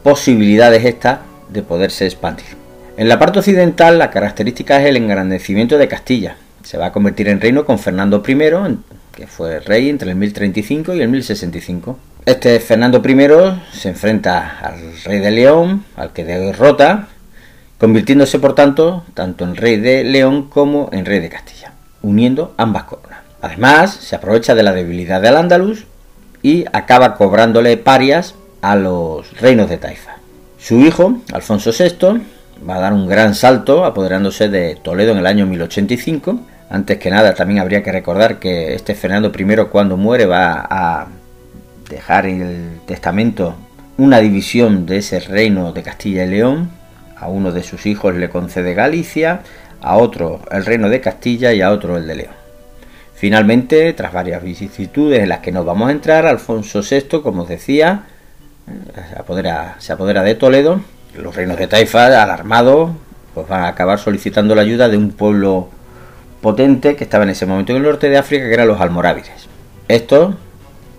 posibilidades 0.02 0.84
estas 0.84 1.20
de 1.48 1.62
poderse 1.62 2.06
expandir. 2.06 2.56
En 2.96 3.08
la 3.08 3.20
parte 3.20 3.38
occidental 3.38 4.00
la 4.00 4.10
característica 4.10 4.80
es 4.80 4.86
el 4.86 4.96
engrandecimiento 4.96 5.78
de 5.78 5.86
Castilla. 5.86 6.36
Se 6.64 6.76
va 6.76 6.86
a 6.86 6.92
convertir 6.92 7.28
en 7.28 7.40
reino 7.40 7.64
con 7.64 7.78
Fernando 7.78 8.20
I, 8.26 8.78
que 9.14 9.28
fue 9.28 9.60
rey 9.60 9.88
entre 9.88 10.10
el 10.10 10.16
1035 10.16 10.92
y 10.92 11.02
el 11.02 11.08
1065. 11.08 11.98
Este 12.26 12.58
Fernando 12.58 13.00
I 13.06 13.78
se 13.78 13.90
enfrenta 13.90 14.58
al 14.58 15.00
rey 15.04 15.20
de 15.20 15.30
León, 15.30 15.84
al 15.96 16.12
que 16.12 16.24
derrota, 16.24 17.06
convirtiéndose 17.78 18.38
por 18.38 18.54
tanto 18.54 19.04
tanto 19.14 19.44
en 19.44 19.56
rey 19.56 19.76
de 19.76 20.04
León 20.04 20.48
como 20.48 20.88
en 20.92 21.04
rey 21.04 21.20
de 21.20 21.28
Castilla, 21.28 21.72
uniendo 22.02 22.54
ambas 22.56 22.84
coronas. 22.84 23.20
Además, 23.40 23.94
se 23.94 24.16
aprovecha 24.16 24.54
de 24.54 24.64
la 24.64 24.72
debilidad 24.72 25.22
del 25.22 25.36
Andaluz 25.36 25.86
y 26.42 26.64
acaba 26.72 27.14
cobrándole 27.14 27.76
parias 27.76 28.34
a 28.62 28.74
los 28.74 29.40
reinos 29.40 29.70
de 29.70 29.78
Taifa. 29.78 30.16
Su 30.58 30.80
hijo, 30.80 31.18
Alfonso 31.32 31.70
VI, 31.70 32.20
va 32.68 32.76
a 32.76 32.80
dar 32.80 32.92
un 32.92 33.06
gran 33.06 33.34
salto 33.34 33.84
apoderándose 33.84 34.48
de 34.48 34.74
Toledo 34.76 35.12
en 35.12 35.18
el 35.18 35.26
año 35.26 35.46
1085. 35.46 36.40
Antes 36.70 36.98
que 36.98 37.10
nada, 37.10 37.34
también 37.34 37.60
habría 37.60 37.82
que 37.82 37.92
recordar 37.92 38.40
que 38.40 38.74
este 38.74 38.94
Fernando 38.94 39.32
I 39.36 39.56
cuando 39.70 39.96
muere 39.96 40.26
va 40.26 40.66
a 40.68 41.06
dejar 41.88 42.26
en 42.26 42.42
el 42.42 42.80
testamento 42.86 43.54
una 43.96 44.18
división 44.18 44.84
de 44.84 44.98
ese 44.98 45.20
reino 45.20 45.72
de 45.72 45.82
Castilla 45.82 46.24
y 46.24 46.28
León 46.28 46.70
a 47.20 47.28
uno 47.28 47.52
de 47.52 47.62
sus 47.62 47.86
hijos 47.86 48.14
le 48.14 48.30
concede 48.30 48.74
Galicia, 48.74 49.40
a 49.80 49.96
otro 49.96 50.40
el 50.50 50.64
reino 50.64 50.88
de 50.88 51.00
Castilla 51.00 51.52
y 51.52 51.60
a 51.60 51.70
otro 51.70 51.96
el 51.96 52.06
de 52.06 52.14
León. 52.16 52.34
Finalmente, 53.14 53.92
tras 53.94 54.12
varias 54.12 54.42
vicisitudes 54.42 55.20
en 55.20 55.28
las 55.28 55.40
que 55.40 55.50
no 55.50 55.64
vamos 55.64 55.88
a 55.88 55.92
entrar, 55.92 56.24
Alfonso 56.26 56.82
VI, 56.88 57.20
como 57.20 57.42
os 57.42 57.48
decía, 57.48 58.04
eh, 58.68 59.00
se 59.10 59.18
apodera, 59.18 59.74
se 59.78 59.92
apodera 59.92 60.22
de 60.22 60.36
Toledo. 60.36 60.80
Los 61.16 61.34
reinos 61.34 61.58
de 61.58 61.66
Taifa, 61.66 62.06
alarmados, 62.22 62.90
pues 63.34 63.48
van 63.48 63.64
a 63.64 63.68
acabar 63.68 63.98
solicitando 63.98 64.54
la 64.54 64.62
ayuda 64.62 64.88
de 64.88 64.96
un 64.96 65.10
pueblo 65.10 65.68
potente 66.40 66.94
que 66.94 67.04
estaba 67.04 67.24
en 67.24 67.30
ese 67.30 67.46
momento 67.46 67.72
en 67.72 67.78
el 67.78 67.82
norte 67.82 68.08
de 68.08 68.18
África, 68.18 68.44
que 68.44 68.54
eran 68.54 68.68
los 68.68 68.80
almorávides. 68.80 69.48
Estos 69.88 70.34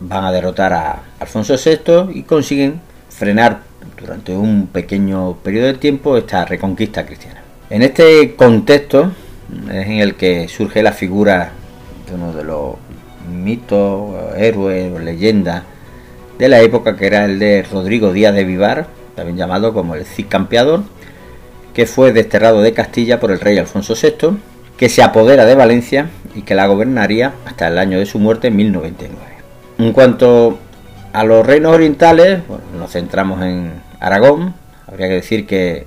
van 0.01 0.25
a 0.25 0.31
derrotar 0.31 0.73
a 0.73 0.99
Alfonso 1.19 1.55
VI 1.55 2.11
y 2.13 2.23
consiguen 2.23 2.81
frenar 3.09 3.68
durante 3.99 4.35
un 4.35 4.67
pequeño 4.67 5.35
periodo 5.37 5.67
de 5.67 5.73
tiempo 5.75 6.17
esta 6.17 6.45
reconquista 6.45 7.05
cristiana. 7.05 7.41
En 7.69 7.81
este 7.81 8.35
contexto 8.35 9.11
es 9.71 9.87
en 9.87 9.99
el 9.99 10.15
que 10.15 10.47
surge 10.47 10.81
la 10.81 10.91
figura 10.91 11.51
de 12.07 12.15
uno 12.15 12.33
de 12.33 12.43
los 12.43 12.75
mitos, 13.31 14.15
héroes 14.37 14.91
leyendas 15.01 15.63
de 16.37 16.47
la 16.47 16.61
época 16.61 16.95
que 16.95 17.07
era 17.07 17.25
el 17.25 17.37
de 17.37 17.63
Rodrigo 17.69 18.13
Díaz 18.13 18.33
de 18.33 18.43
Vivar, 18.43 18.87
también 19.15 19.37
llamado 19.37 19.73
como 19.73 19.95
el 19.95 20.05
Cid 20.05 20.27
Campeador, 20.29 20.83
que 21.73 21.85
fue 21.85 22.13
desterrado 22.13 22.61
de 22.61 22.73
Castilla 22.73 23.19
por 23.19 23.31
el 23.31 23.39
rey 23.39 23.57
Alfonso 23.57 23.93
VI, 23.93 24.37
que 24.77 24.89
se 24.89 25.03
apodera 25.03 25.45
de 25.45 25.55
Valencia 25.55 26.09
y 26.33 26.43
que 26.43 26.55
la 26.55 26.67
gobernaría 26.67 27.33
hasta 27.45 27.67
el 27.67 27.77
año 27.77 27.99
de 27.99 28.05
su 28.05 28.19
muerte 28.19 28.47
en 28.47 28.55
1099. 28.55 29.19
En 29.77 29.91
cuanto 29.91 30.57
a 31.11 31.23
los 31.23 31.45
reinos 31.45 31.73
orientales, 31.73 32.39
nos 32.77 32.91
centramos 32.91 33.41
en 33.41 33.73
Aragón. 33.99 34.53
Habría 34.87 35.07
que 35.07 35.15
decir 35.15 35.45
que 35.45 35.85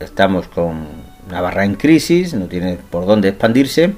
estamos 0.00 0.48
con 0.48 0.86
Navarra 1.30 1.64
en 1.64 1.74
crisis, 1.74 2.34
no 2.34 2.46
tiene 2.46 2.78
por 2.90 3.06
dónde 3.06 3.28
expandirse 3.28 3.94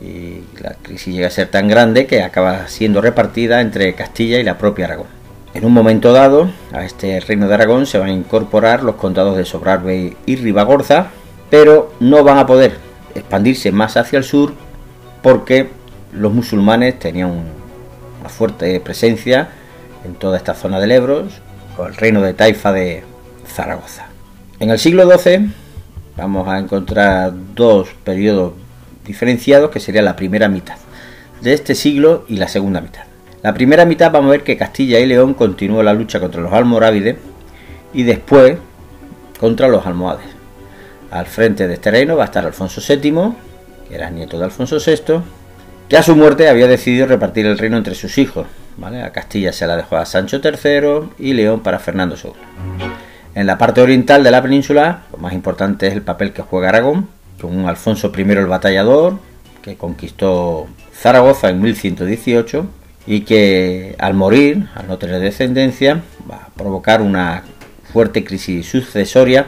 y 0.00 0.42
la 0.60 0.74
crisis 0.82 1.14
llega 1.14 1.28
a 1.28 1.30
ser 1.30 1.48
tan 1.48 1.68
grande 1.68 2.06
que 2.06 2.22
acaba 2.22 2.66
siendo 2.68 3.00
repartida 3.00 3.60
entre 3.60 3.94
Castilla 3.94 4.38
y 4.38 4.44
la 4.44 4.58
propia 4.58 4.86
Aragón. 4.86 5.06
En 5.54 5.64
un 5.64 5.72
momento 5.72 6.12
dado, 6.12 6.50
a 6.72 6.84
este 6.84 7.20
reino 7.20 7.46
de 7.46 7.54
Aragón 7.54 7.86
se 7.86 7.98
van 7.98 8.08
a 8.08 8.12
incorporar 8.12 8.82
los 8.82 8.96
condados 8.96 9.36
de 9.36 9.44
Sobrarbe 9.44 10.16
y 10.26 10.36
Ribagorza, 10.36 11.08
pero 11.50 11.92
no 12.00 12.24
van 12.24 12.38
a 12.38 12.46
poder 12.46 12.78
expandirse 13.14 13.70
más 13.70 13.96
hacia 13.96 14.18
el 14.18 14.24
sur 14.24 14.54
porque 15.22 15.68
los 16.12 16.32
musulmanes 16.32 16.98
tenían 16.98 17.30
una 18.20 18.28
fuerte 18.28 18.80
presencia 18.80 19.50
en 20.04 20.14
toda 20.14 20.36
esta 20.36 20.54
zona 20.54 20.80
del 20.80 20.92
Ebro, 20.92 21.26
el 21.78 21.94
reino 21.94 22.20
de 22.20 22.34
Taifa 22.34 22.72
de 22.72 23.02
Zaragoza. 23.46 24.06
En 24.60 24.70
el 24.70 24.78
siglo 24.78 25.10
XII 25.10 25.50
vamos 26.16 26.48
a 26.48 26.58
encontrar 26.58 27.32
dos 27.54 27.88
periodos 28.04 28.52
diferenciados 29.04 29.70
que 29.70 29.80
sería 29.80 30.02
la 30.02 30.16
primera 30.16 30.48
mitad 30.48 30.76
de 31.40 31.52
este 31.52 31.74
siglo 31.74 32.24
y 32.28 32.36
la 32.36 32.48
segunda 32.48 32.80
mitad. 32.80 33.02
La 33.42 33.52
primera 33.52 33.84
mitad 33.84 34.12
vamos 34.12 34.28
a 34.28 34.32
ver 34.32 34.44
que 34.44 34.56
Castilla 34.56 35.00
y 35.00 35.06
León 35.06 35.34
continuó 35.34 35.82
la 35.82 35.92
lucha 35.92 36.20
contra 36.20 36.40
los 36.40 36.52
almorávides 36.52 37.16
y 37.92 38.04
después 38.04 38.56
contra 39.40 39.66
los 39.66 39.84
almohades. 39.84 40.26
Al 41.10 41.26
frente 41.26 41.66
de 41.66 41.74
este 41.74 41.90
reino 41.90 42.16
va 42.16 42.22
a 42.22 42.26
estar 42.26 42.44
Alfonso 42.44 42.80
VII, 42.80 43.32
que 43.88 43.94
era 43.96 44.10
nieto 44.10 44.38
de 44.38 44.44
Alfonso 44.44 44.78
VI, 44.78 45.20
que 45.88 45.96
a 45.96 46.02
su 46.02 46.14
muerte 46.14 46.48
había 46.48 46.68
decidido 46.68 47.06
repartir 47.06 47.46
el 47.46 47.58
reino 47.58 47.76
entre 47.76 47.96
sus 47.96 48.16
hijos. 48.18 48.46
A 48.80 49.10
Castilla 49.10 49.52
se 49.52 49.66
la 49.66 49.76
dejó 49.76 49.96
a 49.96 50.06
Sancho 50.06 50.40
III 50.42 51.10
y 51.18 51.34
León 51.34 51.60
para 51.60 51.78
Fernando 51.78 52.16
II. 52.22 52.32
En 53.34 53.46
la 53.46 53.58
parte 53.58 53.80
oriental 53.80 54.24
de 54.24 54.30
la 54.30 54.42
península, 54.42 55.02
lo 55.12 55.18
más 55.18 55.32
importante 55.34 55.86
es 55.86 55.92
el 55.92 56.02
papel 56.02 56.32
que 56.32 56.42
juega 56.42 56.70
Aragón, 56.70 57.08
con 57.40 57.66
Alfonso 57.66 58.12
I 58.16 58.22
el 58.22 58.46
Batallador, 58.46 59.18
que 59.62 59.76
conquistó 59.76 60.66
Zaragoza 60.92 61.50
en 61.50 61.60
1118 61.60 62.66
y 63.06 63.20
que 63.20 63.94
al 63.98 64.14
morir, 64.14 64.68
al 64.74 64.88
no 64.88 64.98
tener 64.98 65.20
descendencia, 65.20 66.02
va 66.30 66.36
a 66.36 66.48
provocar 66.48 67.02
una 67.02 67.42
fuerte 67.92 68.24
crisis 68.24 68.66
sucesoria 68.68 69.46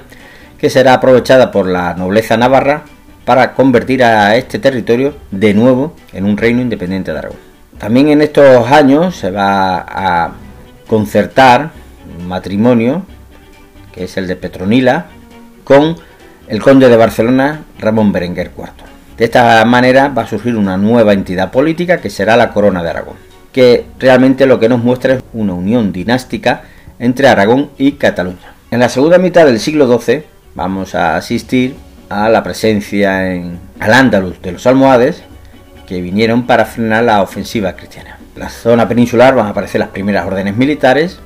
que 0.58 0.70
será 0.70 0.94
aprovechada 0.94 1.50
por 1.50 1.66
la 1.66 1.94
nobleza 1.94 2.36
navarra 2.36 2.84
para 3.24 3.54
convertir 3.54 4.04
a 4.04 4.36
este 4.36 4.58
territorio 4.58 5.14
de 5.30 5.54
nuevo 5.54 5.94
en 6.12 6.24
un 6.24 6.36
reino 6.36 6.60
independiente 6.60 7.12
de 7.12 7.18
Aragón. 7.18 7.53
También 7.84 8.08
en 8.08 8.22
estos 8.22 8.66
años 8.72 9.14
se 9.14 9.30
va 9.30 9.76
a 9.76 10.32
concertar 10.86 11.70
un 12.18 12.26
matrimonio, 12.26 13.04
que 13.92 14.04
es 14.04 14.16
el 14.16 14.26
de 14.26 14.36
Petronila, 14.36 15.08
con 15.64 15.94
el 16.48 16.62
conde 16.62 16.88
de 16.88 16.96
Barcelona, 16.96 17.64
Ramón 17.78 18.10
Berenguer 18.10 18.52
IV. 18.56 18.70
De 19.18 19.26
esta 19.26 19.62
manera 19.66 20.08
va 20.08 20.22
a 20.22 20.26
surgir 20.26 20.56
una 20.56 20.78
nueva 20.78 21.12
entidad 21.12 21.50
política 21.50 22.00
que 22.00 22.08
será 22.08 22.38
la 22.38 22.54
Corona 22.54 22.82
de 22.82 22.88
Aragón, 22.88 23.16
que 23.52 23.84
realmente 23.98 24.46
lo 24.46 24.58
que 24.58 24.70
nos 24.70 24.82
muestra 24.82 25.16
es 25.16 25.22
una 25.34 25.52
unión 25.52 25.92
dinástica 25.92 26.62
entre 26.98 27.28
Aragón 27.28 27.68
y 27.76 27.92
Cataluña. 27.92 28.54
En 28.70 28.80
la 28.80 28.88
segunda 28.88 29.18
mitad 29.18 29.44
del 29.44 29.60
siglo 29.60 30.00
XII 30.00 30.22
vamos 30.54 30.94
a 30.94 31.18
asistir 31.18 31.76
a 32.08 32.30
la 32.30 32.42
presencia 32.42 33.30
en 33.30 33.58
Al-Ándalus 33.78 34.40
de 34.40 34.52
los 34.52 34.66
almohades 34.66 35.22
que 35.86 36.00
vinieron 36.00 36.46
para 36.46 36.64
frenar 36.64 37.04
la 37.04 37.22
ofensiva 37.22 37.74
cristiana. 37.74 38.18
En 38.34 38.40
la 38.40 38.48
zona 38.48 38.88
peninsular 38.88 39.34
van 39.34 39.46
a 39.46 39.50
aparecer 39.50 39.78
las 39.78 39.90
primeras 39.90 40.26
órdenes 40.26 40.56
militares, 40.56 41.20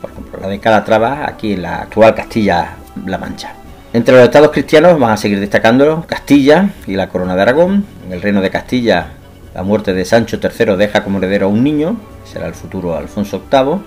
por 0.00 0.10
ejemplo 0.10 0.40
la 0.40 0.48
de 0.48 0.58
Calatrava 0.58 1.26
aquí 1.26 1.52
en 1.52 1.62
la 1.62 1.82
actual 1.82 2.14
Castilla-La 2.14 3.18
Mancha. 3.18 3.52
Entre 3.92 4.14
los 4.14 4.24
estados 4.24 4.50
cristianos 4.50 4.98
van 4.98 5.12
a 5.12 5.16
seguir 5.16 5.40
destacando 5.40 6.04
Castilla 6.06 6.70
y 6.86 6.94
la 6.94 7.08
corona 7.08 7.34
de 7.34 7.42
Aragón. 7.42 7.86
En 8.06 8.12
el 8.12 8.20
reino 8.20 8.42
de 8.42 8.50
Castilla, 8.50 9.08
la 9.54 9.62
muerte 9.62 9.94
de 9.94 10.04
Sancho 10.04 10.38
III 10.42 10.76
deja 10.76 11.02
como 11.02 11.18
heredero 11.18 11.46
a 11.46 11.48
un 11.48 11.64
niño, 11.64 11.96
será 12.24 12.46
el 12.46 12.54
futuro 12.54 12.94
Alfonso 12.94 13.42
VIII, 13.50 13.78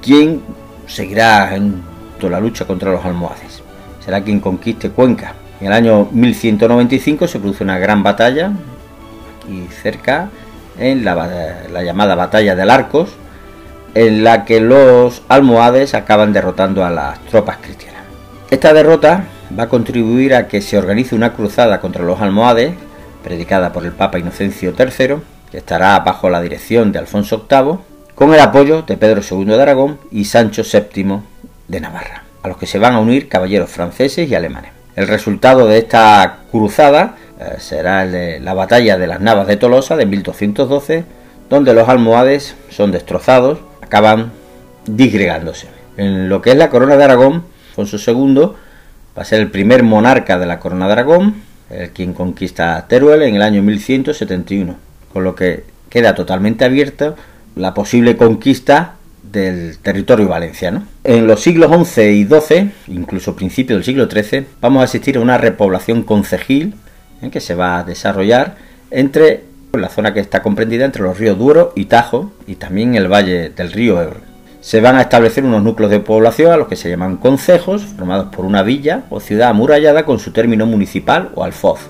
quien 0.00 0.40
seguirá 0.86 1.54
en 1.54 1.82
toda 2.18 2.32
la 2.32 2.40
lucha 2.40 2.64
contra 2.64 2.92
los 2.92 3.04
almohades. 3.04 3.62
Será 4.02 4.22
quien 4.22 4.40
conquiste 4.40 4.90
Cuenca. 4.90 5.34
En 5.60 5.66
el 5.66 5.72
año 5.74 6.08
1195 6.10 7.28
se 7.28 7.38
produce 7.38 7.62
una 7.62 7.78
gran 7.78 8.02
batalla, 8.02 8.52
aquí 9.42 9.68
cerca, 9.82 10.30
en 10.78 11.04
la, 11.04 11.14
la 11.70 11.82
llamada 11.82 12.14
Batalla 12.14 12.54
del 12.54 12.70
Arcos, 12.70 13.10
en 13.94 14.24
la 14.24 14.44
que 14.44 14.60
los 14.60 15.22
almohades 15.28 15.94
acaban 15.94 16.32
derrotando 16.32 16.84
a 16.84 16.90
las 16.90 17.18
tropas 17.26 17.58
cristianas. 17.58 18.02
Esta 18.50 18.72
derrota 18.72 19.24
va 19.58 19.64
a 19.64 19.68
contribuir 19.68 20.34
a 20.34 20.48
que 20.48 20.62
se 20.62 20.78
organice 20.78 21.14
una 21.14 21.34
cruzada 21.34 21.80
contra 21.80 22.04
los 22.04 22.20
almohades, 22.20 22.74
predicada 23.22 23.72
por 23.72 23.84
el 23.84 23.92
Papa 23.92 24.18
Inocencio 24.18 24.74
III, 24.78 25.16
que 25.50 25.58
estará 25.58 25.98
bajo 26.00 26.30
la 26.30 26.40
dirección 26.40 26.92
de 26.92 26.98
Alfonso 26.98 27.46
VIII, 27.48 27.78
con 28.14 28.32
el 28.32 28.40
apoyo 28.40 28.82
de 28.82 28.96
Pedro 28.96 29.20
II 29.28 29.44
de 29.44 29.62
Aragón 29.62 29.98
y 30.10 30.24
Sancho 30.24 30.62
VII 30.62 31.18
de 31.68 31.80
Navarra, 31.80 32.24
a 32.42 32.48
los 32.48 32.56
que 32.56 32.66
se 32.66 32.78
van 32.78 32.94
a 32.94 33.00
unir 33.00 33.28
caballeros 33.28 33.70
franceses 33.70 34.28
y 34.28 34.34
alemanes. 34.34 34.72
El 34.96 35.08
resultado 35.08 35.66
de 35.66 35.78
esta 35.78 36.40
cruzada 36.50 37.16
eh, 37.44 37.56
será 37.58 38.04
la 38.04 38.54
batalla 38.54 38.98
de 38.98 39.06
las 39.06 39.20
Navas 39.20 39.46
de 39.46 39.56
Tolosa 39.56 39.96
de 39.96 40.06
1212, 40.06 41.04
donde 41.50 41.74
los 41.74 41.88
almohades 41.88 42.56
son 42.70 42.92
destrozados, 42.92 43.58
acaban 43.80 44.32
disgregándose. 44.86 45.68
En 45.96 46.28
lo 46.28 46.40
que 46.40 46.50
es 46.50 46.56
la 46.56 46.70
corona 46.70 46.96
de 46.96 47.04
Aragón, 47.04 47.44
Alfonso 47.70 47.98
II 48.10 48.52
Va 49.16 49.22
a 49.22 49.26
ser 49.26 49.40
el 49.40 49.50
primer 49.50 49.82
monarca 49.82 50.38
de 50.38 50.46
la 50.46 50.58
corona 50.58 50.86
de 50.86 50.92
Aragón, 50.92 51.42
el 51.68 51.90
quien 51.90 52.14
conquista 52.14 52.86
Teruel 52.88 53.22
en 53.22 53.34
el 53.36 53.42
año 53.42 53.62
1171, 53.62 54.76
con 55.12 55.24
lo 55.24 55.34
que 55.34 55.64
queda 55.90 56.14
totalmente 56.14 56.64
abierta 56.64 57.14
la 57.54 57.74
posible 57.74 58.16
conquista 58.16 58.94
del 59.22 59.76
territorio 59.78 60.28
valenciano. 60.28 60.84
En 61.04 61.26
los 61.26 61.42
siglos 61.42 61.70
XI 61.88 62.02
y 62.04 62.24
XII, 62.24 62.70
incluso 62.88 63.36
principios 63.36 63.76
del 63.76 63.84
siglo 63.84 64.08
XIII, 64.10 64.46
vamos 64.62 64.80
a 64.80 64.84
asistir 64.84 65.18
a 65.18 65.20
una 65.20 65.36
repoblación 65.36 66.02
concejil 66.04 66.74
en 67.22 67.30
que 67.30 67.40
se 67.40 67.54
va 67.54 67.78
a 67.78 67.84
desarrollar 67.84 68.56
entre 68.90 69.44
la 69.72 69.88
zona 69.88 70.12
que 70.12 70.20
está 70.20 70.42
comprendida 70.42 70.84
entre 70.84 71.02
los 71.02 71.18
ríos 71.18 71.38
Duero 71.38 71.72
y 71.74 71.86
Tajo 71.86 72.32
y 72.46 72.56
también 72.56 72.94
el 72.94 73.10
valle 73.10 73.48
del 73.48 73.72
río 73.72 74.02
Ebro 74.02 74.32
se 74.62 74.80
van 74.80 74.94
a 74.94 75.02
establecer 75.02 75.44
unos 75.44 75.64
núcleos 75.64 75.90
de 75.90 75.98
población 75.98 76.52
a 76.52 76.56
los 76.56 76.68
que 76.68 76.76
se 76.76 76.88
llaman 76.88 77.16
concejos, 77.16 77.84
formados 77.84 78.28
por 78.32 78.44
una 78.44 78.62
villa 78.62 79.02
o 79.10 79.18
ciudad 79.18 79.50
amurallada 79.50 80.04
con 80.04 80.20
su 80.20 80.30
término 80.30 80.66
municipal 80.66 81.30
o 81.34 81.42
alfoz. 81.42 81.80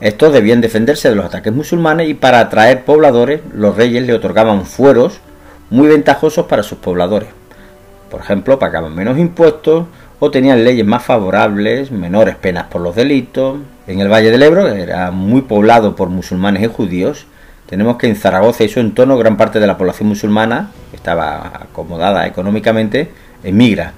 Estos 0.00 0.32
debían 0.32 0.60
defenderse 0.60 1.08
de 1.08 1.14
los 1.14 1.24
ataques 1.24 1.52
musulmanes 1.52 2.08
y 2.08 2.14
para 2.14 2.40
atraer 2.40 2.84
pobladores 2.84 3.40
los 3.54 3.76
reyes 3.76 4.04
le 4.04 4.14
otorgaban 4.14 4.66
fueros 4.66 5.20
muy 5.70 5.86
ventajosos 5.86 6.46
para 6.46 6.64
sus 6.64 6.78
pobladores. 6.78 7.28
Por 8.10 8.20
ejemplo, 8.20 8.58
pagaban 8.58 8.92
menos 8.92 9.16
impuestos 9.16 9.86
tenían 10.30 10.64
leyes 10.64 10.86
más 10.86 11.04
favorables, 11.04 11.90
menores 11.90 12.36
penas 12.36 12.66
por 12.66 12.80
los 12.80 12.94
delitos. 12.94 13.58
En 13.86 14.00
el 14.00 14.12
Valle 14.12 14.30
del 14.30 14.42
Ebro 14.42 14.68
era 14.68 15.10
muy 15.10 15.42
poblado 15.42 15.94
por 15.96 16.08
musulmanes 16.08 16.62
y 16.62 16.66
judíos 16.66 17.26
tenemos 17.66 17.96
que 17.96 18.06
en 18.06 18.16
Zaragoza 18.16 18.64
y 18.64 18.68
su 18.68 18.80
entorno 18.80 19.16
gran 19.16 19.36
parte 19.36 19.58
de 19.58 19.66
la 19.66 19.78
población 19.78 20.08
musulmana, 20.08 20.70
que 20.90 20.96
estaba 20.96 21.62
acomodada 21.62 22.26
económicamente, 22.26 23.10
emigra. 23.42 23.92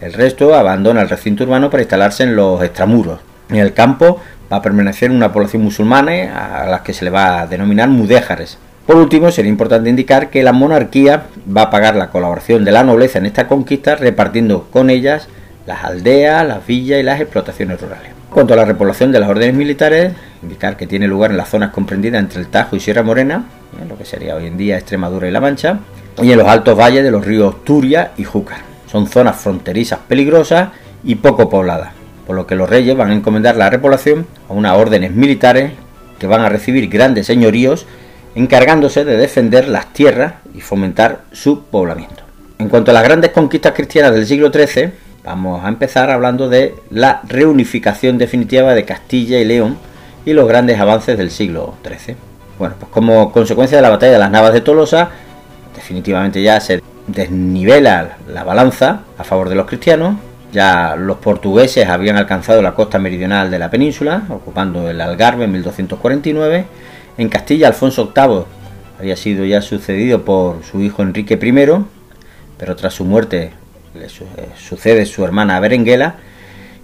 El 0.00 0.12
resto 0.12 0.54
abandona 0.54 1.02
el 1.02 1.08
recinto 1.08 1.44
urbano 1.44 1.70
para 1.70 1.82
instalarse 1.82 2.24
en 2.24 2.34
los 2.34 2.62
extramuros. 2.62 3.20
En 3.48 3.56
el 3.56 3.72
campo 3.72 4.20
va 4.52 4.56
a 4.56 4.62
permanecer 4.62 5.10
una 5.10 5.32
población 5.32 5.62
musulmana 5.62 6.62
a 6.62 6.66
las 6.66 6.80
que 6.80 6.92
se 6.92 7.04
le 7.04 7.10
va 7.10 7.40
a 7.40 7.46
denominar 7.46 7.88
mudéjares. 7.88 8.58
Por 8.86 8.96
último, 8.96 9.30
sería 9.30 9.50
importante 9.50 9.88
indicar 9.88 10.28
que 10.28 10.42
la 10.42 10.52
monarquía 10.52 11.24
va 11.56 11.62
a 11.62 11.70
pagar 11.70 11.96
la 11.96 12.10
colaboración 12.10 12.64
de 12.64 12.72
la 12.72 12.84
nobleza 12.84 13.18
en 13.18 13.26
esta 13.26 13.48
conquista, 13.48 13.96
repartiendo 13.96 14.68
con 14.70 14.90
ellas 14.90 15.28
las 15.66 15.84
aldeas, 15.84 16.46
las 16.46 16.66
villas 16.66 17.00
y 17.00 17.02
las 17.02 17.20
explotaciones 17.20 17.80
rurales. 17.80 18.12
Cuanto 18.30 18.54
a 18.54 18.56
la 18.56 18.64
repoblación 18.64 19.12
de 19.12 19.20
las 19.20 19.28
órdenes 19.28 19.54
militares, 19.54 20.12
indicar 20.42 20.76
que 20.76 20.86
tiene 20.86 21.08
lugar 21.08 21.30
en 21.30 21.36
las 21.36 21.48
zonas 21.48 21.70
comprendidas 21.70 22.20
entre 22.20 22.40
el 22.40 22.48
Tajo 22.48 22.76
y 22.76 22.80
Sierra 22.80 23.02
Morena, 23.02 23.44
en 23.80 23.88
lo 23.88 23.96
que 23.96 24.04
sería 24.04 24.36
hoy 24.36 24.46
en 24.46 24.56
día 24.56 24.76
Extremadura 24.76 25.28
y 25.28 25.30
La 25.30 25.40
Mancha, 25.40 25.80
y 26.22 26.32
en 26.32 26.38
los 26.38 26.48
altos 26.48 26.78
valles 26.78 27.02
de 27.04 27.10
los 27.10 27.24
ríos 27.24 27.64
Turia 27.64 28.12
y 28.16 28.24
Júcar. 28.24 28.58
Son 28.90 29.06
zonas 29.06 29.36
fronterizas 29.36 29.98
peligrosas 30.06 30.70
y 31.04 31.16
poco 31.16 31.48
pobladas, 31.48 31.92
por 32.26 32.36
lo 32.36 32.46
que 32.46 32.56
los 32.56 32.68
reyes 32.68 32.96
van 32.96 33.10
a 33.10 33.14
encomendar 33.14 33.56
la 33.56 33.70
repoblación 33.70 34.26
a 34.48 34.52
unas 34.52 34.76
órdenes 34.76 35.12
militares 35.12 35.72
que 36.18 36.26
van 36.26 36.40
a 36.40 36.48
recibir 36.48 36.88
grandes 36.88 37.26
señoríos 37.26 37.86
encargándose 38.34 39.04
de 39.04 39.16
defender 39.16 39.68
las 39.68 39.92
tierras 39.92 40.34
y 40.54 40.60
fomentar 40.60 41.22
su 41.32 41.64
poblamiento. 41.64 42.22
En 42.58 42.68
cuanto 42.68 42.90
a 42.90 42.94
las 42.94 43.02
grandes 43.02 43.30
conquistas 43.30 43.72
cristianas 43.72 44.12
del 44.12 44.26
siglo 44.26 44.50
XIII, 44.52 44.92
Vamos 45.26 45.64
a 45.64 45.68
empezar 45.68 46.08
hablando 46.12 46.48
de 46.48 46.76
la 46.88 47.20
reunificación 47.26 48.16
definitiva 48.16 48.74
de 48.74 48.84
Castilla 48.84 49.40
y 49.40 49.44
León 49.44 49.76
y 50.24 50.32
los 50.34 50.46
grandes 50.46 50.78
avances 50.78 51.18
del 51.18 51.32
siglo 51.32 51.74
XIII. 51.84 52.14
Bueno, 52.60 52.76
pues 52.78 52.92
como 52.92 53.32
consecuencia 53.32 53.78
de 53.78 53.82
la 53.82 53.90
batalla 53.90 54.12
de 54.12 54.18
las 54.20 54.30
Navas 54.30 54.52
de 54.52 54.60
Tolosa, 54.60 55.10
definitivamente 55.74 56.40
ya 56.40 56.60
se 56.60 56.80
desnivela 57.08 58.18
la 58.28 58.44
balanza 58.44 59.00
a 59.18 59.24
favor 59.24 59.48
de 59.48 59.56
los 59.56 59.66
cristianos. 59.66 60.14
Ya 60.52 60.94
los 60.94 61.16
portugueses 61.16 61.88
habían 61.88 62.16
alcanzado 62.16 62.62
la 62.62 62.74
costa 62.76 63.00
meridional 63.00 63.50
de 63.50 63.58
la 63.58 63.68
península, 63.68 64.22
ocupando 64.30 64.88
el 64.88 65.00
Algarve 65.00 65.46
en 65.46 65.52
1249. 65.52 66.66
En 67.18 67.28
Castilla, 67.28 67.66
Alfonso 67.66 68.12
VIII 68.14 68.44
había 69.00 69.16
sido 69.16 69.44
ya 69.44 69.60
sucedido 69.60 70.24
por 70.24 70.62
su 70.62 70.80
hijo 70.82 71.02
Enrique 71.02 71.34
I, 71.34 71.84
pero 72.58 72.76
tras 72.76 72.94
su 72.94 73.04
muerte 73.04 73.50
le 73.98 74.06
eh, 74.06 74.48
sucede 74.56 75.06
su 75.06 75.24
hermana 75.24 75.60
Berenguela, 75.60 76.16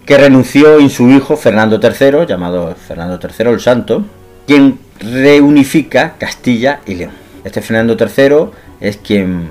que 0.05 0.17
renunció 0.17 0.79
en 0.79 0.89
su 0.89 1.09
hijo 1.09 1.37
Fernando 1.37 1.79
III, 1.81 2.25
llamado 2.27 2.75
Fernando 2.75 3.19
III 3.21 3.49
el 3.51 3.59
Santo, 3.59 4.05
quien 4.45 4.79
reunifica 4.99 6.15
Castilla 6.17 6.81
y 6.85 6.95
León. 6.95 7.13
Este 7.43 7.61
Fernando 7.61 7.97
III 7.97 8.49
es 8.79 8.97
quien 8.97 9.49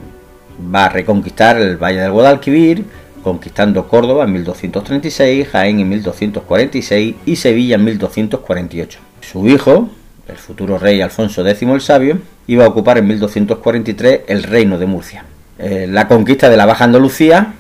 va 0.75 0.87
a 0.87 0.89
reconquistar 0.89 1.57
el 1.57 1.77
Valle 1.77 2.01
del 2.01 2.13
Guadalquivir, 2.13 2.85
conquistando 3.23 3.89
Córdoba 3.89 4.25
en 4.25 4.33
1236, 4.33 5.49
Jaén 5.49 5.81
en 5.81 5.89
1246 5.89 7.15
y 7.25 7.37
Sevilla 7.37 7.77
en 7.77 7.85
1248. 7.85 8.99
Su 9.21 9.47
hijo, 9.47 9.89
el 10.29 10.37
futuro 10.37 10.79
rey 10.79 11.01
Alfonso 11.01 11.47
X 11.47 11.63
el 11.63 11.81
Sabio, 11.81 12.19
iba 12.47 12.65
a 12.65 12.69
ocupar 12.69 12.99
en 12.99 13.07
1243 13.07 14.23
el 14.27 14.43
reino 14.43 14.79
de 14.79 14.87
Murcia. 14.87 15.25
Eh, 15.59 15.87
la 15.89 16.09
conquista 16.09 16.49
de 16.49 16.57
la 16.57 16.67
Baja 16.67 16.85
Andalucía 16.85 17.55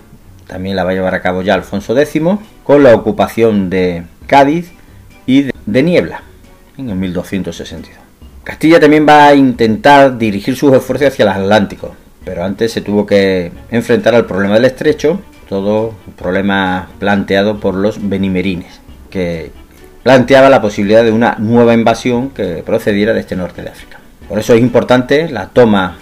también 0.46 0.76
la 0.76 0.84
va 0.84 0.90
a 0.90 0.94
llevar 0.94 1.14
a 1.14 1.22
cabo 1.22 1.42
ya 1.42 1.54
Alfonso 1.54 1.96
X, 1.98 2.22
con 2.64 2.82
la 2.82 2.94
ocupación 2.94 3.70
de 3.70 4.02
Cádiz 4.26 4.70
y 5.26 5.50
de 5.66 5.82
Niebla 5.82 6.22
en 6.76 6.98
1262. 6.98 7.98
Castilla 8.44 8.80
también 8.80 9.06
va 9.08 9.28
a 9.28 9.34
intentar 9.34 10.18
dirigir 10.18 10.56
sus 10.56 10.74
esfuerzos 10.74 11.08
hacia 11.08 11.22
el 11.22 11.28
Atlántico, 11.30 11.94
pero 12.24 12.44
antes 12.44 12.72
se 12.72 12.80
tuvo 12.80 13.06
que 13.06 13.52
enfrentar 13.70 14.14
al 14.14 14.26
problema 14.26 14.54
del 14.54 14.64
estrecho, 14.64 15.20
todo 15.48 15.94
un 16.06 16.12
problema 16.14 16.88
planteado 16.98 17.60
por 17.60 17.74
los 17.74 18.08
benimerines, 18.08 18.80
que 19.10 19.52
planteaba 20.02 20.50
la 20.50 20.60
posibilidad 20.60 21.04
de 21.04 21.12
una 21.12 21.36
nueva 21.38 21.74
invasión 21.74 22.30
que 22.30 22.62
procediera 22.66 23.12
de 23.12 23.20
este 23.20 23.36
norte 23.36 23.62
de 23.62 23.70
África. 23.70 24.00
Por 24.28 24.38
eso 24.38 24.54
es 24.54 24.60
importante 24.60 25.28
la 25.28 25.46
toma 25.48 25.98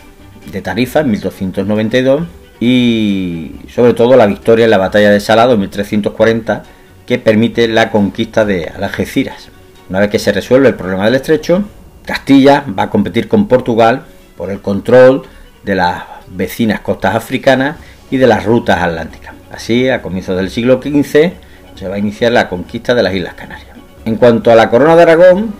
de 0.52 0.62
Tarifa 0.62 1.00
en 1.00 1.10
1292 1.10 2.22
y 2.60 3.52
sobre 3.72 3.94
todo 3.94 4.16
la 4.16 4.26
victoria 4.26 4.64
en 4.64 4.70
la 4.70 4.78
batalla 4.78 5.10
de 5.10 5.20
Salado 5.20 5.54
en 5.54 5.60
1340 5.60 6.62
que 7.06 7.18
permite 7.18 7.66
la 7.68 7.90
conquista 7.90 8.44
de 8.44 8.66
Algeciras. 8.66 9.48
Una 9.88 10.00
vez 10.00 10.10
que 10.10 10.18
se 10.18 10.32
resuelve 10.32 10.68
el 10.68 10.74
problema 10.74 11.06
del 11.06 11.16
estrecho, 11.16 11.64
Castilla 12.04 12.64
va 12.78 12.84
a 12.84 12.90
competir 12.90 13.28
con 13.28 13.48
Portugal 13.48 14.04
por 14.36 14.50
el 14.50 14.60
control 14.60 15.22
de 15.64 15.74
las 15.74 16.04
vecinas 16.28 16.80
costas 16.80 17.14
africanas 17.14 17.76
y 18.10 18.16
de 18.16 18.26
las 18.26 18.44
rutas 18.44 18.80
atlánticas. 18.80 19.34
Así, 19.50 19.88
a 19.88 20.00
comienzos 20.00 20.36
del 20.36 20.50
siglo 20.50 20.80
XV, 20.82 21.32
se 21.74 21.88
va 21.88 21.96
a 21.96 21.98
iniciar 21.98 22.32
la 22.32 22.48
conquista 22.48 22.94
de 22.94 23.02
las 23.02 23.14
Islas 23.14 23.34
Canarias. 23.34 23.70
En 24.04 24.16
cuanto 24.16 24.50
a 24.50 24.54
la 24.54 24.70
corona 24.70 24.96
de 24.96 25.02
Aragón, 25.02 25.54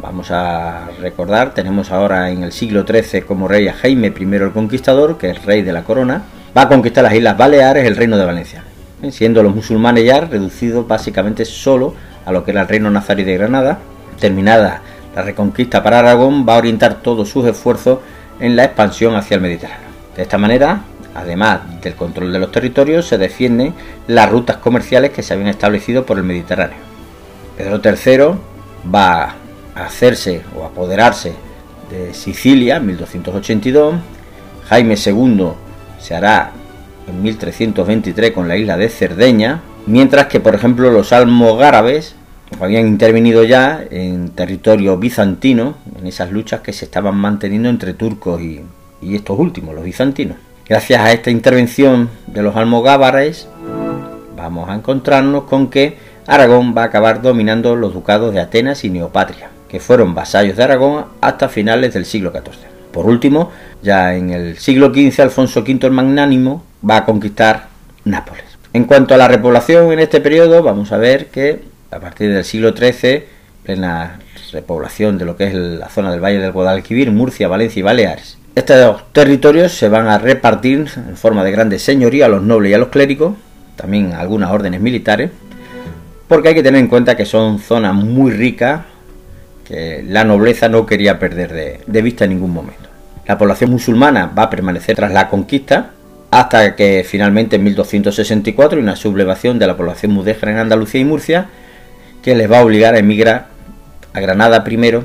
vamos 0.00 0.30
a 0.30 0.88
recordar, 1.00 1.54
tenemos 1.54 1.90
ahora 1.90 2.30
en 2.30 2.42
el 2.42 2.52
siglo 2.52 2.84
XIII 2.86 3.22
como 3.22 3.48
rey 3.48 3.68
a 3.68 3.72
Jaime 3.72 4.12
I 4.18 4.34
el 4.34 4.52
Conquistador, 4.52 5.18
que 5.18 5.30
es 5.30 5.44
rey 5.44 5.62
de 5.62 5.72
la 5.72 5.84
corona, 5.84 6.22
va 6.56 6.62
a 6.62 6.68
conquistar 6.68 7.04
las 7.04 7.14
Islas 7.14 7.36
Baleares, 7.36 7.86
el 7.86 7.96
reino 7.96 8.16
de 8.16 8.24
Valencia, 8.24 8.64
siendo 9.10 9.42
los 9.42 9.54
musulmanes 9.54 10.04
ya 10.04 10.20
reducidos 10.20 10.86
básicamente 10.86 11.44
solo 11.44 11.94
a 12.24 12.32
lo 12.32 12.44
que 12.44 12.52
era 12.52 12.62
el 12.62 12.68
reino 12.68 12.90
nazarí 12.90 13.24
de 13.24 13.36
Granada. 13.36 13.78
Terminada 14.20 14.82
la 15.14 15.22
reconquista 15.22 15.82
para 15.82 15.98
Aragón, 15.98 16.46
va 16.48 16.54
a 16.54 16.58
orientar 16.58 17.02
todos 17.02 17.28
sus 17.28 17.44
esfuerzos 17.46 17.98
en 18.40 18.54
la 18.54 18.64
expansión 18.64 19.16
hacia 19.16 19.34
el 19.34 19.40
Mediterráneo. 19.40 19.88
De 20.14 20.22
esta 20.22 20.38
manera, 20.38 20.82
además 21.14 21.60
del 21.82 21.94
control 21.94 22.32
de 22.32 22.38
los 22.38 22.52
territorios, 22.52 23.06
se 23.06 23.18
defienden 23.18 23.74
las 24.06 24.30
rutas 24.30 24.58
comerciales 24.58 25.10
que 25.10 25.22
se 25.22 25.34
habían 25.34 25.48
establecido 25.48 26.06
por 26.06 26.18
el 26.18 26.24
Mediterráneo. 26.24 26.78
Pedro 27.56 27.80
III 27.84 28.38
va 28.94 29.34
hacerse 29.86 30.42
o 30.56 30.64
apoderarse 30.64 31.32
de 31.90 32.14
Sicilia 32.14 32.76
en 32.76 32.86
1282, 32.86 33.94
Jaime 34.68 34.94
II 34.94 35.48
se 35.98 36.14
hará 36.14 36.52
en 37.08 37.22
1323 37.22 38.32
con 38.32 38.48
la 38.48 38.56
isla 38.56 38.76
de 38.76 38.88
Cerdeña, 38.88 39.62
mientras 39.86 40.26
que 40.26 40.40
por 40.40 40.54
ejemplo 40.54 40.90
los 40.90 41.12
almogárabes 41.12 42.14
habían 42.60 42.86
intervenido 42.86 43.44
ya 43.44 43.84
en 43.90 44.30
territorio 44.30 44.96
bizantino, 44.96 45.76
en 45.98 46.06
esas 46.06 46.30
luchas 46.30 46.60
que 46.60 46.72
se 46.72 46.84
estaban 46.84 47.16
manteniendo 47.16 47.68
entre 47.68 47.94
turcos 47.94 48.40
y, 48.40 48.62
estos 49.02 49.38
últimos, 49.38 49.74
los 49.74 49.84
bizantinos. 49.84 50.36
Gracias 50.68 51.00
a 51.00 51.12
esta 51.12 51.30
intervención 51.30 52.10
de 52.26 52.42
los 52.42 52.56
almogávares, 52.56 53.48
vamos 54.36 54.68
a 54.68 54.74
encontrarnos 54.74 55.44
con 55.44 55.68
que 55.70 55.96
Aragón 56.26 56.74
va 56.76 56.82
a 56.82 56.86
acabar 56.86 57.22
dominando 57.22 57.74
los 57.74 57.94
ducados 57.94 58.34
de 58.34 58.40
Atenas 58.40 58.84
y 58.84 58.90
Neopatria, 58.90 59.50
que 59.68 59.80
fueron 59.80 60.14
vasallos 60.14 60.56
de 60.56 60.64
Aragón 60.64 61.04
hasta 61.20 61.48
finales 61.48 61.94
del 61.94 62.04
siglo 62.04 62.30
XIV. 62.30 62.68
Por 62.92 63.06
último, 63.06 63.50
ya 63.82 64.14
en 64.14 64.30
el 64.30 64.58
siglo 64.58 64.88
XV, 64.88 65.20
Alfonso 65.20 65.60
V 65.60 65.78
el 65.82 65.90
Magnánimo 65.92 66.64
va 66.88 66.98
a 66.98 67.04
conquistar 67.04 67.68
Nápoles. 68.04 68.44
En 68.72 68.84
cuanto 68.84 69.14
a 69.14 69.18
la 69.18 69.28
repoblación 69.28 69.92
en 69.92 69.98
este 69.98 70.20
periodo, 70.20 70.62
vamos 70.62 70.92
a 70.92 70.96
ver 70.96 71.26
que 71.26 71.62
a 71.90 71.98
partir 72.00 72.32
del 72.32 72.44
siglo 72.44 72.74
XIII, 72.76 73.24
plena 73.62 74.18
repoblación 74.52 75.18
de 75.18 75.24
lo 75.24 75.36
que 75.36 75.48
es 75.48 75.54
la 75.54 75.88
zona 75.88 76.10
del 76.10 76.22
Valle 76.22 76.38
del 76.38 76.52
Guadalquivir, 76.52 77.10
Murcia, 77.10 77.48
Valencia 77.48 77.80
y 77.80 77.82
Baleares. 77.82 78.38
Estos 78.54 79.12
territorios 79.12 79.72
se 79.72 79.88
van 79.88 80.08
a 80.08 80.18
repartir 80.18 80.88
en 80.96 81.16
forma 81.16 81.44
de 81.44 81.52
grandes 81.52 81.82
señorías 81.82 82.26
a 82.26 82.30
los 82.30 82.42
nobles 82.42 82.70
y 82.70 82.74
a 82.74 82.78
los 82.78 82.88
clérigos, 82.88 83.34
también 83.76 84.14
algunas 84.14 84.50
órdenes 84.50 84.80
militares, 84.80 85.30
porque 86.26 86.48
hay 86.48 86.54
que 86.54 86.62
tener 86.62 86.80
en 86.80 86.88
cuenta 86.88 87.16
que 87.16 87.24
son 87.24 87.58
zonas 87.58 87.94
muy 87.94 88.32
ricas 88.32 88.80
que 89.68 90.02
la 90.02 90.24
nobleza 90.24 90.70
no 90.70 90.86
quería 90.86 91.18
perder 91.18 91.84
de, 91.86 92.02
vista 92.02 92.24
en 92.24 92.30
ningún 92.30 92.52
momento. 92.52 92.88
La 93.26 93.36
población 93.36 93.70
musulmana 93.70 94.32
va 94.36 94.44
a 94.44 94.50
permanecer 94.50 94.96
tras 94.96 95.12
la 95.12 95.28
conquista, 95.28 95.90
hasta 96.30 96.74
que 96.74 97.04
finalmente 97.06 97.56
en 97.56 97.64
1264 97.64 98.78
hay 98.78 98.82
una 98.82 98.96
sublevación 98.96 99.58
de 99.58 99.66
la 99.66 99.76
población 99.76 100.12
mudéjara 100.12 100.52
en 100.52 100.58
Andalucía 100.58 101.00
y 101.02 101.04
Murcia 101.04 101.48
que 102.22 102.34
les 102.34 102.50
va 102.50 102.58
a 102.58 102.64
obligar 102.64 102.94
a 102.94 102.98
emigrar 102.98 103.48
a 104.14 104.20
Granada 104.20 104.64
primero 104.64 105.04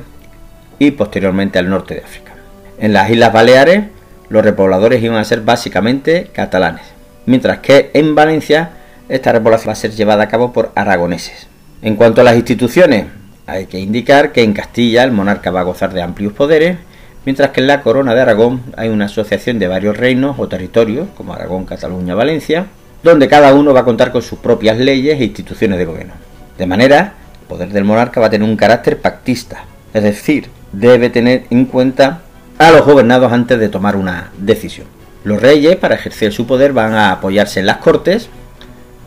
y 0.80 0.91
posteriormente 0.91 1.60
al 1.60 1.69
norte 1.69 1.95
de 1.95 2.02
África. 2.02 2.34
En 2.80 2.93
las 2.93 3.10
Islas 3.10 3.34
Baleares 3.34 3.84
los 4.30 4.43
repobladores 4.43 5.04
iban 5.04 5.17
a 5.17 5.26
ser 5.26 5.41
básicamente 5.41 6.30
catalanes, 6.34 6.86
mientras 7.26 7.60
que 7.60 7.91
en 7.93 8.15
Valencia 8.15 8.71
esta 9.10 9.34
repoblación 9.34 9.69
va 9.69 9.73
a 9.73 9.76
ser 9.76 9.91
llevada 9.91 10.23
a 10.23 10.28
cabo 10.30 10.54
por 10.54 10.71
aragoneses. 10.76 11.47
En 11.82 11.95
cuanto 11.97 12.21
a 12.21 12.23
las 12.23 12.36
instituciones, 12.36 13.06
hay 13.45 13.65
que 13.65 13.79
indicar 13.79 14.32
que 14.32 14.43
en 14.43 14.53
Castilla 14.53 15.03
el 15.03 15.12
monarca 15.12 15.51
va 15.51 15.62
a 15.62 15.63
gozar 15.63 15.93
de 15.93 16.01
amplios 16.01 16.34
poderes, 16.34 16.77
mientras 17.25 17.51
que 17.51 17.62
en 17.62 17.67
la 17.67 17.82
corona 17.82 18.15
de 18.15 18.21
Aragón 18.21 18.62
hay 18.77 18.89
una 18.89 19.06
asociación 19.06 19.60
de 19.60 19.67
varios 19.67 19.97
reinos 19.97 20.36
o 20.39 20.47
territorios, 20.47 21.08
como 21.15 21.34
Aragón, 21.34 21.65
Cataluña, 21.65 22.15
Valencia, 22.15 22.67
donde 23.03 23.27
cada 23.27 23.53
uno 23.53 23.73
va 23.73 23.82
a 23.82 23.86
contar 23.86 24.12
con 24.12 24.21
sus 24.21 24.39
propias 24.39 24.77
leyes 24.77 25.19
e 25.19 25.25
instituciones 25.25 25.77
de 25.77 25.86
gobierno. 25.86 26.13
De 26.58 26.65
manera, 26.65 27.15
el 27.41 27.47
poder 27.47 27.69
del 27.69 27.84
monarca 27.84 28.21
va 28.21 28.27
a 28.27 28.29
tener 28.29 28.47
un 28.47 28.56
carácter 28.56 29.01
pactista, 29.01 29.65
es 29.93 30.03
decir, 30.03 30.47
debe 30.71 31.10
tener 31.10 31.45
en 31.49 31.65
cuenta 31.65 32.21
a 32.58 32.71
los 32.71 32.86
gobernados 32.86 33.32
antes 33.32 33.60
de 33.60 33.69
tomar 33.69 33.95
una 33.95 34.32
decisión. 34.38 34.88
Los 35.25 35.41
reyes, 35.41 35.75
para 35.75 35.95
ejercer 35.95 36.32
su 36.32 36.47
poder, 36.47 36.71
van 36.73 36.93
a 36.93 37.12
apoyarse 37.12 37.60
en 37.60 37.65
las 37.65 37.77
cortes, 37.77 38.29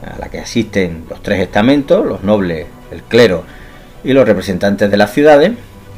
a 0.03 0.19
la 0.19 0.29
que 0.29 0.39
asisten 0.39 1.05
los 1.09 1.23
tres 1.23 1.41
estamentos, 1.41 2.05
los 2.05 2.23
nobles, 2.23 2.67
el 2.91 3.03
clero 3.03 3.45
y 4.07 4.13
los 4.13 4.27
representantes 4.27 4.91
de 4.91 4.97
las 4.97 5.13
ciudades. 5.13 5.53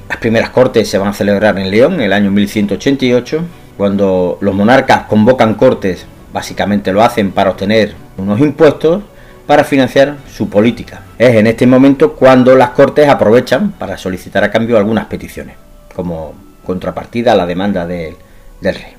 Las 0.09 0.19
primeras 0.19 0.51
cortes 0.51 0.89
se 0.89 0.99
van 0.99 1.09
a 1.09 1.13
celebrar 1.13 1.59
en 1.59 1.71
León 1.71 1.95
en 1.95 2.01
el 2.01 2.13
año 2.13 2.31
1188, 2.31 3.43
cuando 3.77 4.39
los 4.41 4.55
monarcas 4.55 5.05
convocan 5.05 5.55
cortes, 5.55 6.07
básicamente 6.33 6.93
lo 6.93 7.03
hacen 7.03 7.31
para 7.31 7.51
obtener 7.51 7.95
unos 8.17 8.41
impuestos 8.41 9.03
para 9.47 9.65
financiar 9.65 10.17
su 10.31 10.49
política. 10.49 11.03
Es 11.19 11.35
en 11.35 11.47
este 11.47 11.67
momento 11.67 12.13
cuando 12.13 12.55
las 12.55 12.71
Cortes 12.71 13.09
aprovechan 13.09 13.73
para 13.73 13.97
solicitar 13.97 14.45
a 14.45 14.51
cambio 14.51 14.77
algunas 14.77 15.07
peticiones, 15.07 15.57
como 15.95 16.35
contrapartida 16.65 17.33
a 17.33 17.37
la 17.37 17.47
demanda 17.47 17.87
del 17.87 18.17
rey. 18.61 18.93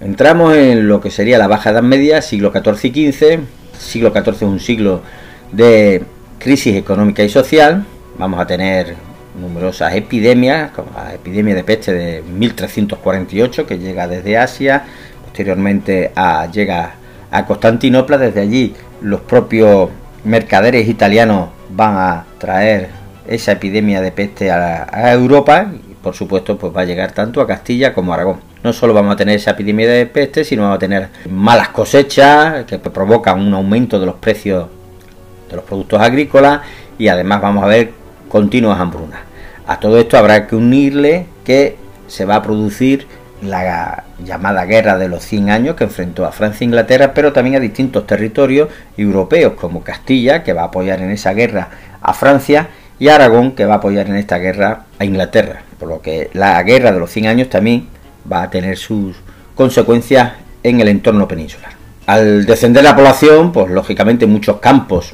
Entramos 0.00 0.56
en 0.56 0.88
lo 0.88 1.00
que 1.00 1.10
sería 1.10 1.38
la 1.38 1.46
Baja 1.46 1.70
Edad 1.70 1.82
Media, 1.82 2.22
siglo 2.22 2.52
XIV 2.52 2.96
y 2.96 3.12
XV. 3.12 3.40
Siglo 3.78 4.12
XIV 4.12 4.34
es 4.34 4.42
un 4.42 4.60
siglo 4.60 5.02
de 5.52 6.02
crisis 6.40 6.74
económica 6.74 7.22
y 7.22 7.28
social. 7.28 7.84
Vamos 8.18 8.40
a 8.40 8.46
tener 8.46 8.96
numerosas 9.40 9.94
epidemias, 9.94 10.72
como 10.72 10.90
la 10.94 11.14
epidemia 11.14 11.54
de 11.54 11.64
peste 11.64 11.92
de 11.92 12.22
1348 12.22 13.66
que 13.66 13.78
llega 13.78 14.08
desde 14.08 14.36
Asia, 14.36 14.84
posteriormente 15.24 16.10
a, 16.16 16.50
llega 16.50 16.94
a 17.30 17.46
Constantinopla, 17.46 18.18
desde 18.18 18.40
allí 18.40 18.74
los 19.00 19.20
propios 19.20 19.90
mercaderes 20.24 20.88
italianos 20.88 21.50
van 21.70 21.96
a 21.96 22.24
traer 22.38 22.88
esa 23.26 23.52
epidemia 23.52 24.00
de 24.00 24.10
peste 24.10 24.50
a, 24.50 25.12
Europa 25.12 25.70
y 25.88 25.94
por 25.94 26.14
supuesto 26.14 26.58
pues 26.58 26.74
va 26.74 26.80
a 26.80 26.84
llegar 26.84 27.12
tanto 27.12 27.40
a 27.40 27.46
Castilla 27.46 27.94
como 27.94 28.12
a 28.12 28.16
Aragón. 28.16 28.40
No 28.64 28.72
solo 28.72 28.92
vamos 28.92 29.14
a 29.14 29.16
tener 29.16 29.36
esa 29.36 29.52
epidemia 29.52 29.88
de 29.88 30.06
peste, 30.06 30.42
sino 30.42 30.62
vamos 30.62 30.76
a 30.76 30.80
tener 30.80 31.08
malas 31.30 31.68
cosechas 31.68 32.64
que 32.64 32.78
provocan 32.78 33.40
un 33.40 33.54
aumento 33.54 34.00
de 34.00 34.06
los 34.06 34.16
precios 34.16 34.66
de 35.48 35.56
los 35.56 35.64
productos 35.64 36.00
agrícolas 36.00 36.62
y 36.98 37.08
además 37.08 37.40
vamos 37.40 37.62
a 37.62 37.68
ver 37.68 37.92
continuas 38.28 38.78
hambrunas. 38.80 39.20
A 39.66 39.80
todo 39.80 39.98
esto 39.98 40.16
habrá 40.16 40.46
que 40.46 40.56
unirle 40.56 41.26
que 41.44 41.76
se 42.06 42.24
va 42.24 42.36
a 42.36 42.42
producir 42.42 43.06
la 43.42 44.04
llamada 44.24 44.64
guerra 44.64 44.98
de 44.98 45.08
los 45.08 45.22
100 45.24 45.50
años 45.50 45.76
que 45.76 45.84
enfrentó 45.84 46.24
a 46.24 46.32
Francia 46.32 46.64
e 46.64 46.66
Inglaterra, 46.66 47.12
pero 47.14 47.32
también 47.32 47.56
a 47.56 47.60
distintos 47.60 48.06
territorios 48.06 48.68
europeos 48.96 49.54
como 49.54 49.82
Castilla, 49.82 50.42
que 50.42 50.52
va 50.52 50.62
a 50.62 50.66
apoyar 50.66 51.00
en 51.00 51.10
esa 51.10 51.32
guerra 51.34 51.68
a 52.00 52.14
Francia, 52.14 52.68
y 52.98 53.08
Aragón, 53.08 53.52
que 53.52 53.64
va 53.64 53.74
a 53.74 53.76
apoyar 53.76 54.08
en 54.08 54.16
esta 54.16 54.38
guerra 54.38 54.86
a 54.98 55.04
Inglaterra. 55.04 55.62
Por 55.78 55.88
lo 55.88 56.02
que 56.02 56.30
la 56.32 56.60
guerra 56.64 56.90
de 56.90 56.98
los 56.98 57.10
100 57.10 57.26
años 57.26 57.48
también 57.48 57.88
va 58.30 58.42
a 58.42 58.50
tener 58.50 58.76
sus 58.76 59.16
consecuencias 59.54 60.32
en 60.62 60.80
el 60.80 60.88
entorno 60.88 61.28
peninsular. 61.28 61.70
Al 62.06 62.44
descender 62.46 62.82
la 62.82 62.96
población, 62.96 63.52
pues 63.52 63.70
lógicamente 63.70 64.26
muchos 64.26 64.58
campos 64.58 65.12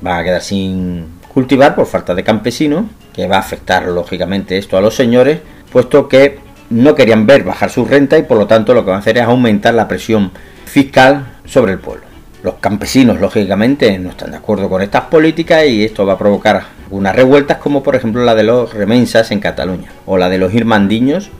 van 0.00 0.20
a 0.20 0.24
quedar 0.24 0.42
sin 0.42 1.19
cultivar 1.32 1.74
por 1.74 1.86
falta 1.86 2.14
de 2.14 2.24
campesinos, 2.24 2.86
que 3.12 3.26
va 3.26 3.36
a 3.36 3.40
afectar 3.40 3.86
lógicamente 3.86 4.58
esto 4.58 4.76
a 4.76 4.80
los 4.80 4.94
señores, 4.94 5.40
puesto 5.72 6.08
que 6.08 6.38
no 6.70 6.94
querían 6.94 7.26
ver 7.26 7.44
bajar 7.44 7.70
su 7.70 7.84
renta 7.84 8.18
y 8.18 8.22
por 8.22 8.38
lo 8.38 8.46
tanto 8.46 8.74
lo 8.74 8.84
que 8.84 8.90
van 8.90 8.98
a 8.98 9.00
hacer 9.00 9.18
es 9.18 9.24
aumentar 9.24 9.74
la 9.74 9.88
presión 9.88 10.30
fiscal 10.64 11.38
sobre 11.44 11.72
el 11.72 11.78
pueblo. 11.78 12.04
Los 12.42 12.54
campesinos, 12.54 13.20
lógicamente, 13.20 13.98
no 13.98 14.10
están 14.10 14.30
de 14.30 14.38
acuerdo 14.38 14.68
con 14.68 14.80
estas 14.80 15.02
políticas 15.02 15.66
y 15.66 15.84
esto 15.84 16.06
va 16.06 16.14
a 16.14 16.18
provocar 16.18 16.62
unas 16.90 17.14
revueltas 17.14 17.58
como 17.58 17.82
por 17.82 17.96
ejemplo 17.96 18.24
la 18.24 18.34
de 18.34 18.44
los 18.44 18.72
remensas 18.72 19.30
en 19.30 19.40
Cataluña 19.40 19.90
o 20.06 20.16
la 20.16 20.28
de 20.28 20.38
los 20.38 20.54
irmandiños 20.54 21.30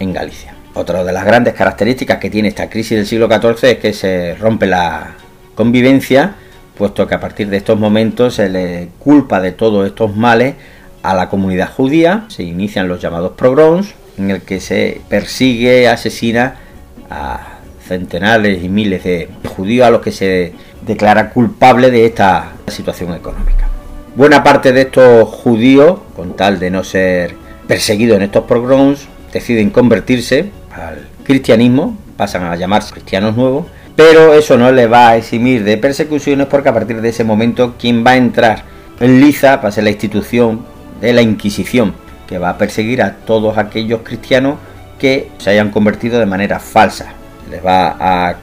en 0.00 0.12
Galicia. 0.12 0.54
Otra 0.74 1.04
de 1.04 1.12
las 1.12 1.24
grandes 1.24 1.54
características 1.54 2.18
que 2.18 2.30
tiene 2.30 2.48
esta 2.48 2.68
crisis 2.68 2.98
del 2.98 3.06
siglo 3.06 3.28
XIV 3.28 3.70
es 3.70 3.78
que 3.78 3.92
se 3.92 4.34
rompe 4.34 4.66
la 4.66 5.14
convivencia, 5.54 6.34
puesto 6.78 7.06
que 7.06 7.14
a 7.16 7.20
partir 7.20 7.50
de 7.50 7.56
estos 7.56 7.78
momentos 7.78 8.36
se 8.36 8.48
le 8.48 8.88
culpa 9.00 9.40
de 9.40 9.52
todos 9.52 9.86
estos 9.86 10.16
males 10.16 10.54
a 11.02 11.14
la 11.14 11.28
comunidad 11.28 11.70
judía, 11.72 12.24
se 12.28 12.44
inician 12.44 12.88
los 12.88 13.00
llamados 13.02 13.32
pogroms, 13.32 13.94
en 14.16 14.30
el 14.30 14.42
que 14.42 14.60
se 14.60 15.00
persigue, 15.08 15.88
asesina 15.88 16.56
a 17.10 17.58
centenares 17.86 18.62
y 18.62 18.68
miles 18.68 19.04
de 19.04 19.28
judíos 19.56 19.86
a 19.86 19.90
los 19.90 20.02
que 20.02 20.12
se 20.12 20.52
declara 20.86 21.30
culpable 21.30 21.90
de 21.90 22.06
esta 22.06 22.52
situación 22.68 23.14
económica. 23.14 23.68
Buena 24.14 24.42
parte 24.42 24.72
de 24.72 24.82
estos 24.82 25.28
judíos, 25.28 25.98
con 26.14 26.36
tal 26.36 26.58
de 26.58 26.70
no 26.70 26.84
ser 26.84 27.34
perseguidos 27.66 28.16
en 28.16 28.22
estos 28.22 28.44
pogroms, 28.44 29.08
deciden 29.32 29.70
convertirse 29.70 30.50
al 30.72 31.06
cristianismo, 31.24 31.96
pasan 32.16 32.44
a 32.44 32.56
llamarse 32.56 32.92
cristianos 32.92 33.36
nuevos, 33.36 33.66
pero 33.98 34.32
eso 34.32 34.56
no 34.56 34.70
les 34.70 34.88
va 34.88 35.08
a 35.08 35.16
eximir 35.16 35.64
de 35.64 35.76
persecuciones 35.76 36.46
porque 36.46 36.68
a 36.68 36.72
partir 36.72 37.00
de 37.00 37.08
ese 37.08 37.24
momento 37.24 37.74
quien 37.76 38.06
va 38.06 38.12
a 38.12 38.16
entrar 38.16 38.62
en 39.00 39.20
liza 39.20 39.56
va 39.56 39.70
a 39.70 39.72
ser 39.72 39.82
la 39.82 39.90
institución 39.90 40.60
de 41.00 41.12
la 41.12 41.20
Inquisición, 41.20 41.94
que 42.28 42.38
va 42.38 42.50
a 42.50 42.58
perseguir 42.58 43.02
a 43.02 43.16
todos 43.16 43.58
aquellos 43.58 44.02
cristianos 44.04 44.54
que 45.00 45.32
se 45.38 45.50
hayan 45.50 45.72
convertido 45.72 46.20
de 46.20 46.26
manera 46.26 46.60
falsa. 46.60 47.12
Les 47.50 47.60
va 47.64 47.96
a 47.98 48.36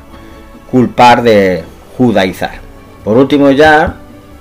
culpar 0.69 1.23
de 1.23 1.63
judaizar. 1.97 2.55
Por 3.05 3.15
último 3.15 3.49
ya 3.51 3.95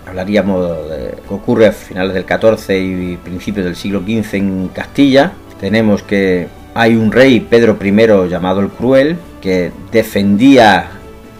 hablaríamos 0.09 0.88
de 0.90 1.11
lo 1.11 1.29
que 1.29 1.35
ocurre 1.35 1.68
a 1.68 1.72
finales 1.72 2.12
del 2.14 2.24
XIV 2.24 2.74
y 2.74 3.16
principios 3.18 3.66
del 3.66 3.77
siglo 3.77 4.00
XV 4.00 4.35
en 4.35 4.66
Castilla. 4.66 5.31
Tenemos 5.61 6.03
que 6.03 6.48
hay 6.74 6.96
un 6.96 7.12
rey, 7.12 7.38
Pedro 7.38 7.79
I, 7.81 8.29
llamado 8.29 8.59
el 8.59 8.68
Cruel, 8.70 9.16
que 9.40 9.70
defendía 9.92 10.88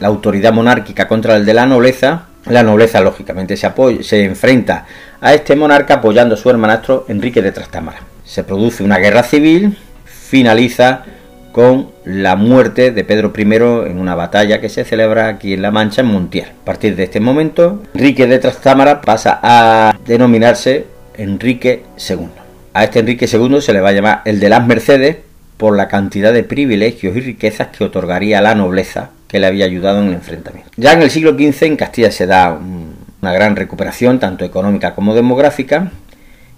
la 0.05 0.09
autoridad 0.09 0.53
monárquica 0.53 1.09
contra 1.09 1.35
el 1.35 1.47
de 1.47 1.55
la 1.55 1.65
nobleza. 1.65 2.27
La 2.45 2.63
nobleza, 2.63 3.01
lógicamente, 3.01 3.57
se, 3.57 3.73
se 4.03 4.23
enfrenta 4.23 4.85
a 5.19 5.33
este 5.33 5.57
monarca 5.57 5.95
apoyando 5.95 6.35
a 6.35 6.37
su 6.37 6.51
hermanastro 6.51 7.07
Enrique 7.09 7.41
de 7.41 7.53
Trastámara. 7.53 8.01
Se 8.23 8.45
produce 8.45 8.85
una 8.85 8.99
guerra 8.99 9.23
civil, 9.23 9.79
finaliza 10.05 11.05
con 11.53 11.89
la 12.05 12.37
muerte 12.37 12.91
de 12.91 13.03
Pedro 13.03 13.33
I 13.35 13.43
en 13.89 13.99
una 13.99 14.15
batalla 14.15 14.61
que 14.61 14.69
se 14.69 14.85
celebra 14.85 15.29
aquí 15.29 15.55
en 15.55 15.63
La 15.63 15.71
Mancha, 15.71 16.03
en 16.03 16.09
Montiel. 16.09 16.49
A 16.51 16.65
partir 16.67 16.97
de 16.97 17.05
este 17.05 17.21
momento, 17.21 17.81
Enrique 17.95 18.27
de 18.27 18.39
Trastámara 18.39 19.01
pasa 19.01 19.41
a 19.43 19.99
denominarse 20.07 20.85
Enrique 21.17 21.83
II. 22.11 22.29
A 22.75 22.85
este 22.85 22.99
Enrique 22.99 23.27
II 23.27 23.63
se 23.63 23.73
le 23.73 23.81
va 23.81 23.89
a 23.89 23.93
llamar 23.93 24.21
el 24.27 24.39
de 24.39 24.51
las 24.51 24.67
Mercedes 24.67 25.17
por 25.57 25.75
la 25.75 25.89
cantidad 25.89 26.35
de 26.35 26.43
privilegios 26.43 27.17
y 27.17 27.21
riquezas 27.21 27.69
que 27.69 27.85
otorgaría 27.85 28.43
la 28.43 28.55
nobleza 28.55 29.09
que 29.35 29.41
le 29.41 29.49
había 29.49 29.65
ayudado 29.65 30.01
en 30.01 30.09
el 30.09 30.15
enfrentamiento. 30.15 30.71
Ya 30.77 30.93
en 30.93 31.03
el 31.03 31.11
siglo 31.11 31.33
XV 31.33 31.65
en 31.65 31.77
Castilla 31.77 32.13
se 32.13 32.25
da 32.25 32.53
un 32.53 32.95
una 33.25 33.33
gran 33.33 33.57
recuperación 33.57 34.19
tanto 34.19 34.45
económica 34.45 34.95
como 34.95 35.15
demográfica 35.15 35.91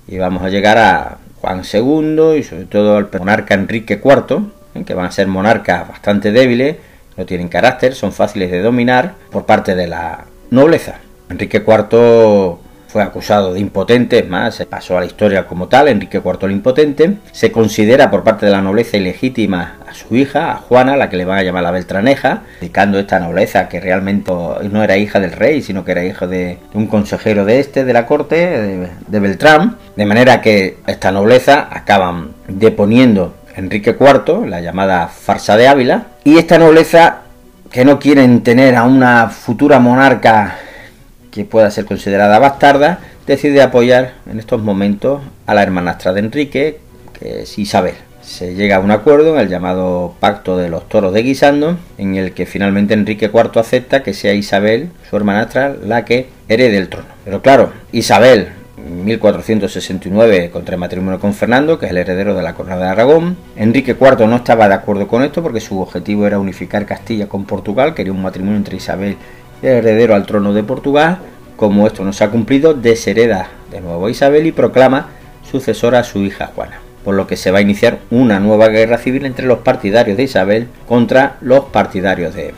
y 0.09 0.19
vamos 0.19 0.43
a 0.43 0.49
llegar 0.49 0.79
a 0.79 1.19
Juan 1.41 1.63
II 1.63 2.37
y 2.37 2.43
sobre 2.43 2.65
todo 2.65 2.97
al 2.97 3.09
monarca 3.17 3.55
Enrique 3.55 4.01
IV, 4.05 4.43
¿eh? 4.75 4.83
que 4.85 4.93
van 4.93 5.07
a 5.07 5.13
ser 5.13 5.29
monarcas 5.29 5.87
bastante 5.87 6.33
débiles, 6.33 6.77
no 7.17 7.25
tienen 7.25 7.49
carácter, 7.49 7.95
son 7.95 8.11
fáciles 8.11 8.51
de 8.51 8.63
dominar 8.63 9.15
por 9.31 9.47
parte 9.47 9.77
de 9.77 9.87
la 9.87 10.25
nobleza. 10.51 10.97
Enrique 11.31 11.63
IV 11.65 12.59
fue 12.97 13.03
acusado 13.03 13.53
de 13.53 13.61
impotente, 13.61 14.21
es 14.21 14.27
más, 14.27 14.65
pasó 14.71 14.97
a 14.97 15.01
la 15.01 15.07
historia 15.07 15.47
como 15.47 15.69
tal, 15.69 15.89
Enrique 15.89 16.23
IV 16.25 16.47
el 16.47 16.53
impotente. 16.53 17.19
Se 17.31 17.53
considera 17.53 18.11
por 18.11 18.25
parte 18.25 18.47
de 18.47 18.53
la 18.53 18.63
nobleza 18.63 18.97
ilegítima 18.97 19.75
a 19.87 19.93
su 19.93 20.17
hija, 20.17 20.51
a 20.51 20.55
Juana, 20.57 20.97
la 20.97 21.11
que 21.11 21.19
le 21.19 21.27
van 21.27 21.37
a 21.37 21.43
llamar 21.43 21.63
la 21.63 21.73
Beltraneja, 21.73 22.45
indicando 22.63 22.99
esta 22.99 23.21
nobleza 23.21 23.69
que 23.69 23.81
realmente 23.81 24.33
no 24.33 24.83
era 24.83 24.97
hija 24.97 25.21
del 25.21 25.33
rey, 25.33 25.61
sino 25.61 25.85
que 25.85 25.93
era 25.93 26.07
hija 26.07 26.27
de, 26.27 26.57
un 26.73 26.87
consejero 26.87 27.45
de 27.45 27.61
este, 27.61 27.85
de 27.85 27.93
la 27.93 28.07
corte, 28.07 28.37
de, 28.37 28.89
de 29.07 29.21
Beltrán. 29.21 29.77
De 29.95 30.07
manera 30.07 30.41
que 30.41 30.79
esta 30.87 31.13
nobleza 31.13 31.69
acaban 31.71 32.31
deponiendo 32.49 33.35
Enrique 33.57 33.95
IV, 34.01 34.47
la 34.49 34.63
llamada 34.63 35.09
farsa 35.09 35.59
de 35.59 35.69
Ávila, 35.69 36.07
y 36.25 36.39
esta 36.39 36.57
nobleza 36.57 37.25
que 37.71 37.85
no 37.85 37.99
quieren 37.99 38.43
tener 38.43 38.75
a 38.75 38.85
una 38.85 39.29
futura 39.29 39.81
monarca 39.81 40.61
que 41.37 41.45
pueda 41.45 41.71
ser 41.71 41.85
considerada 41.85 42.39
bastarda, 42.39 43.01
decide 43.27 43.61
apoyar 43.61 44.15
en 44.31 44.39
estos 44.39 44.63
momentos 44.63 45.21
a 45.47 45.53
la 45.53 45.63
hermanastra 45.63 46.15
de 46.15 46.21
Enrique, 46.21 46.79
que 47.19 47.43
es 47.43 47.59
Isabel. 47.59 47.95
Se 48.23 48.55
llega 48.55 48.77
a 48.77 48.81
un 48.81 48.91
acuerdo 48.91 49.35
en 49.35 49.41
el 49.41 49.49
llamado 49.49 50.15
Pacto 50.19 50.57
de 50.57 50.71
los 50.71 50.89
Toros 50.89 51.13
de 51.13 51.23
Guisando, 51.23 51.77
en 51.99 52.17
el 52.17 52.33
que 52.33 52.47
finalmente 52.47 52.95
Enrique 52.95 53.31
IV 53.33 53.61
acepta 53.61 54.03
que 54.03 54.15
sea 54.15 54.33
Isabel, 54.33 54.89
su 55.09 55.17
hermanastra, 55.17 55.77
la 55.85 56.05
que 56.07 56.29
herede 56.49 56.79
el 56.79 56.89
trono. 56.89 57.09
Pero 57.25 57.43
claro, 57.43 57.71
Isabel, 57.93 58.49
1469 58.77 60.51
contra 60.51 60.75
el 60.75 60.81
matrimonio 60.81 61.21
con 61.21 61.35
Fernando, 61.35 61.79
que 61.79 61.87
es 61.87 61.93
el 61.93 61.99
heredero 61.99 62.35
de 62.35 62.43
la 62.43 62.55
corona 62.55 62.77
de 62.77 62.85
Aragón. 62.85 63.37
Enrique 63.57 63.97
IV 63.99 64.27
no 64.27 64.37
estaba 64.37 64.69
de 64.69 64.75
acuerdo 64.75 65.07
con 65.07 65.23
esto 65.23 65.43
porque 65.43 65.61
su 65.61 65.81
objetivo 65.81 66.27
era 66.27 66.39
unificar 66.39 66.87
Castilla 66.87 67.29
con 67.29 67.45
Portugal, 67.45 67.95
quería 67.95 68.13
un 68.13 68.23
matrimonio 68.23 68.57
entre 68.57 68.77
Isabel 68.77 69.17
heredero 69.63 70.15
al 70.15 70.27
trono 70.27 70.53
de 70.53 70.63
Portugal. 70.63 71.19
Como 71.57 71.87
esto 71.87 72.05
no 72.05 72.13
se 72.13 72.25
ha 72.25 72.31
cumplido, 72.31 72.75
deshereda 72.75 73.49
de 73.71 73.81
nuevo 73.81 74.07
a 74.07 74.11
Isabel 74.11 74.47
y 74.47 74.53
proclama 74.53 75.09
sucesora 75.51 76.01
a 76.01 76.05
su 76.05 76.21
hija 76.21 76.51
Juana. 76.55 76.81
Por 77.05 77.15
lo 77.15 77.27
que 77.27 77.37
se 77.37 77.51
va 77.51 77.59
a 77.59 77.63
iniciar 77.63 77.99
una 78.11 78.41
nueva 78.41 78.69
guerra 78.69 78.99
civil 78.99 79.27
entre 79.27 79.47
los 79.47 79.61
partidarios 79.61 80.17
de 80.17 80.25
Isabel 80.25 80.69
contra 80.87 81.37
los 81.41 81.67
partidarios 81.67 82.35
de 82.35 82.53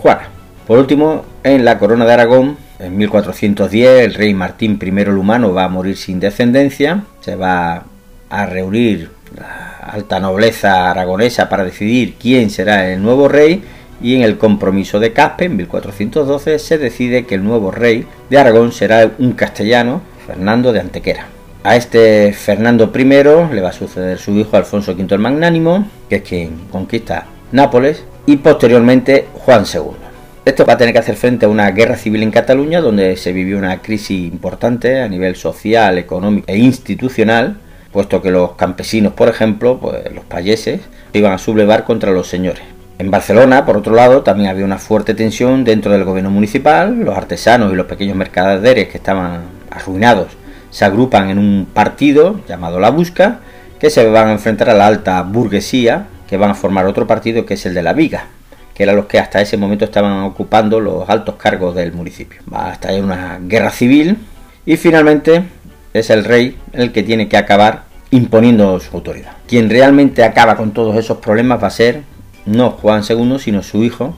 Juana. 0.00 0.28
Por 0.66 0.78
último, 0.78 1.24
en 1.42 1.64
la 1.64 1.78
corona 1.78 2.04
de 2.04 2.12
Aragón, 2.12 2.56
en 2.78 2.96
1410, 2.96 4.04
el 4.04 4.14
rey 4.14 4.34
Martín 4.34 4.78
I 4.80 4.88
el 5.00 5.18
Humano 5.18 5.52
va 5.52 5.64
a 5.64 5.68
morir 5.68 5.96
sin 5.96 6.20
descendencia. 6.20 7.02
Se 7.20 7.34
va 7.34 7.84
a 8.30 8.46
reunir 8.46 9.10
la 9.36 9.78
alta 9.82 10.20
nobleza 10.20 10.90
aragonesa 10.90 11.48
para 11.48 11.64
decidir 11.64 12.14
quién 12.20 12.50
será 12.50 12.90
el 12.90 13.02
nuevo 13.02 13.28
rey 13.28 13.62
y 14.00 14.14
en 14.14 14.22
el 14.22 14.38
compromiso 14.38 15.00
de 15.00 15.12
Caspe 15.12 15.46
en 15.46 15.56
1412 15.56 16.58
se 16.58 16.78
decide 16.78 17.26
que 17.26 17.34
el 17.34 17.44
nuevo 17.44 17.70
rey 17.70 18.06
de 18.30 18.38
Aragón 18.38 18.72
será 18.72 19.10
un 19.18 19.32
castellano, 19.32 20.02
Fernando 20.26 20.72
de 20.72 20.80
Antequera. 20.80 21.26
A 21.64 21.76
este 21.76 22.32
Fernando 22.32 22.92
I 22.94 23.04
le 23.04 23.60
va 23.60 23.70
a 23.70 23.72
suceder 23.72 24.18
su 24.18 24.32
hijo 24.38 24.56
Alfonso 24.56 24.92
V 24.92 25.06
el 25.14 25.20
Magnánimo, 25.20 25.88
que 26.08 26.16
es 26.16 26.22
quien 26.22 26.66
conquista 26.70 27.26
Nápoles, 27.50 28.04
y 28.26 28.36
posteriormente 28.36 29.26
Juan 29.34 29.64
II. 29.72 29.96
Esto 30.44 30.64
va 30.64 30.74
a 30.74 30.78
tener 30.78 30.94
que 30.94 31.00
hacer 31.00 31.16
frente 31.16 31.46
a 31.46 31.48
una 31.48 31.70
guerra 31.72 31.96
civil 31.96 32.22
en 32.22 32.30
Cataluña, 32.30 32.80
donde 32.80 33.16
se 33.16 33.32
vivió 33.32 33.58
una 33.58 33.82
crisis 33.82 34.32
importante 34.32 35.00
a 35.00 35.08
nivel 35.08 35.36
social, 35.36 35.98
económico 35.98 36.46
e 36.46 36.56
institucional, 36.56 37.56
puesto 37.92 38.22
que 38.22 38.30
los 38.30 38.52
campesinos, 38.52 39.12
por 39.12 39.28
ejemplo, 39.28 39.78
pues 39.78 40.10
los 40.14 40.24
payeses, 40.24 40.80
iban 41.12 41.32
a 41.32 41.38
sublevar 41.38 41.84
contra 41.84 42.12
los 42.12 42.28
señores 42.28 42.77
En 42.98 43.12
Barcelona, 43.12 43.64
por 43.64 43.76
otro 43.76 43.94
lado, 43.94 44.22
también 44.22 44.50
había 44.50 44.64
una 44.64 44.78
fuerte 44.78 45.14
tensión 45.14 45.62
dentro 45.62 45.92
del 45.92 46.02
gobierno 46.02 46.32
municipal. 46.32 46.98
Los 46.98 47.16
artesanos 47.16 47.72
y 47.72 47.76
los 47.76 47.86
pequeños 47.86 48.16
mercaderes 48.16 48.88
que 48.88 48.96
estaban 48.96 49.42
arruinados 49.70 50.26
se 50.70 50.84
agrupan 50.84 51.30
en 51.30 51.38
un 51.38 51.68
partido 51.72 52.40
llamado 52.48 52.80
La 52.80 52.90
Busca, 52.90 53.38
que 53.78 53.88
se 53.88 54.10
van 54.10 54.26
a 54.26 54.32
enfrentar 54.32 54.70
a 54.70 54.74
la 54.74 54.88
alta 54.88 55.22
burguesía, 55.22 56.08
que 56.28 56.36
van 56.36 56.50
a 56.50 56.54
formar 56.54 56.86
otro 56.86 57.06
partido 57.06 57.46
que 57.46 57.54
es 57.54 57.64
el 57.66 57.74
de 57.74 57.84
la 57.84 57.92
Viga, 57.92 58.24
que 58.74 58.82
eran 58.82 58.96
los 58.96 59.06
que 59.06 59.20
hasta 59.20 59.40
ese 59.40 59.56
momento 59.56 59.84
estaban 59.84 60.24
ocupando 60.24 60.80
los 60.80 61.08
altos 61.08 61.36
cargos 61.36 61.76
del 61.76 61.92
municipio. 61.92 62.40
Va 62.52 62.70
a 62.70 62.72
estar 62.72 63.00
una 63.00 63.38
guerra 63.40 63.70
civil 63.70 64.16
y 64.66 64.76
finalmente 64.76 65.44
es 65.94 66.10
el 66.10 66.24
rey 66.24 66.58
el 66.72 66.90
que 66.90 67.04
tiene 67.04 67.28
que 67.28 67.36
acabar 67.36 67.84
imponiendo 68.10 68.80
su 68.80 68.96
autoridad. 68.96 69.36
Quien 69.46 69.70
realmente 69.70 70.24
acaba 70.24 70.56
con 70.56 70.72
todos 70.72 70.96
esos 70.96 71.18
problemas 71.18 71.62
va 71.62 71.68
a 71.68 71.70
ser 71.70 72.02
no 72.46 72.70
Juan 72.70 73.02
II, 73.08 73.38
sino 73.38 73.62
su 73.62 73.84
hijo 73.84 74.14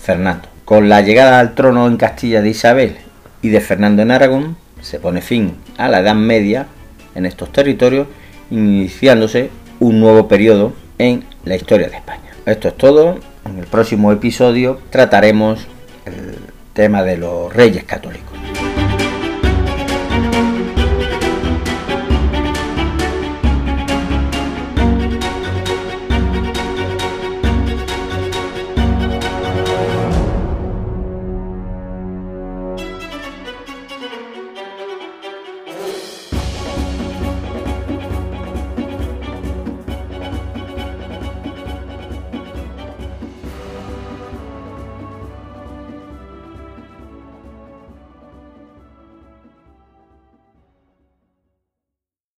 Fernando. 0.00 0.48
Con 0.64 0.88
la 0.88 1.00
llegada 1.00 1.40
al 1.40 1.54
trono 1.54 1.86
en 1.86 1.96
Castilla 1.96 2.42
de 2.42 2.50
Isabel 2.50 2.96
y 3.42 3.48
de 3.48 3.60
Fernando 3.60 4.02
en 4.02 4.10
Aragón, 4.10 4.56
se 4.80 4.98
pone 4.98 5.20
fin 5.20 5.56
a 5.76 5.88
la 5.88 6.00
Edad 6.00 6.14
Media 6.14 6.66
en 7.14 7.26
estos 7.26 7.52
territorios, 7.52 8.06
iniciándose 8.50 9.50
un 9.78 10.00
nuevo 10.00 10.28
periodo 10.28 10.72
en 10.98 11.24
la 11.44 11.56
historia 11.56 11.88
de 11.88 11.96
España. 11.96 12.30
Esto 12.46 12.68
es 12.68 12.76
todo. 12.76 13.18
En 13.44 13.58
el 13.58 13.66
próximo 13.66 14.12
episodio 14.12 14.80
trataremos 14.90 15.66
el 16.04 16.36
tema 16.72 17.02
de 17.02 17.16
los 17.16 17.52
reyes 17.52 17.84
católicos. 17.84 18.29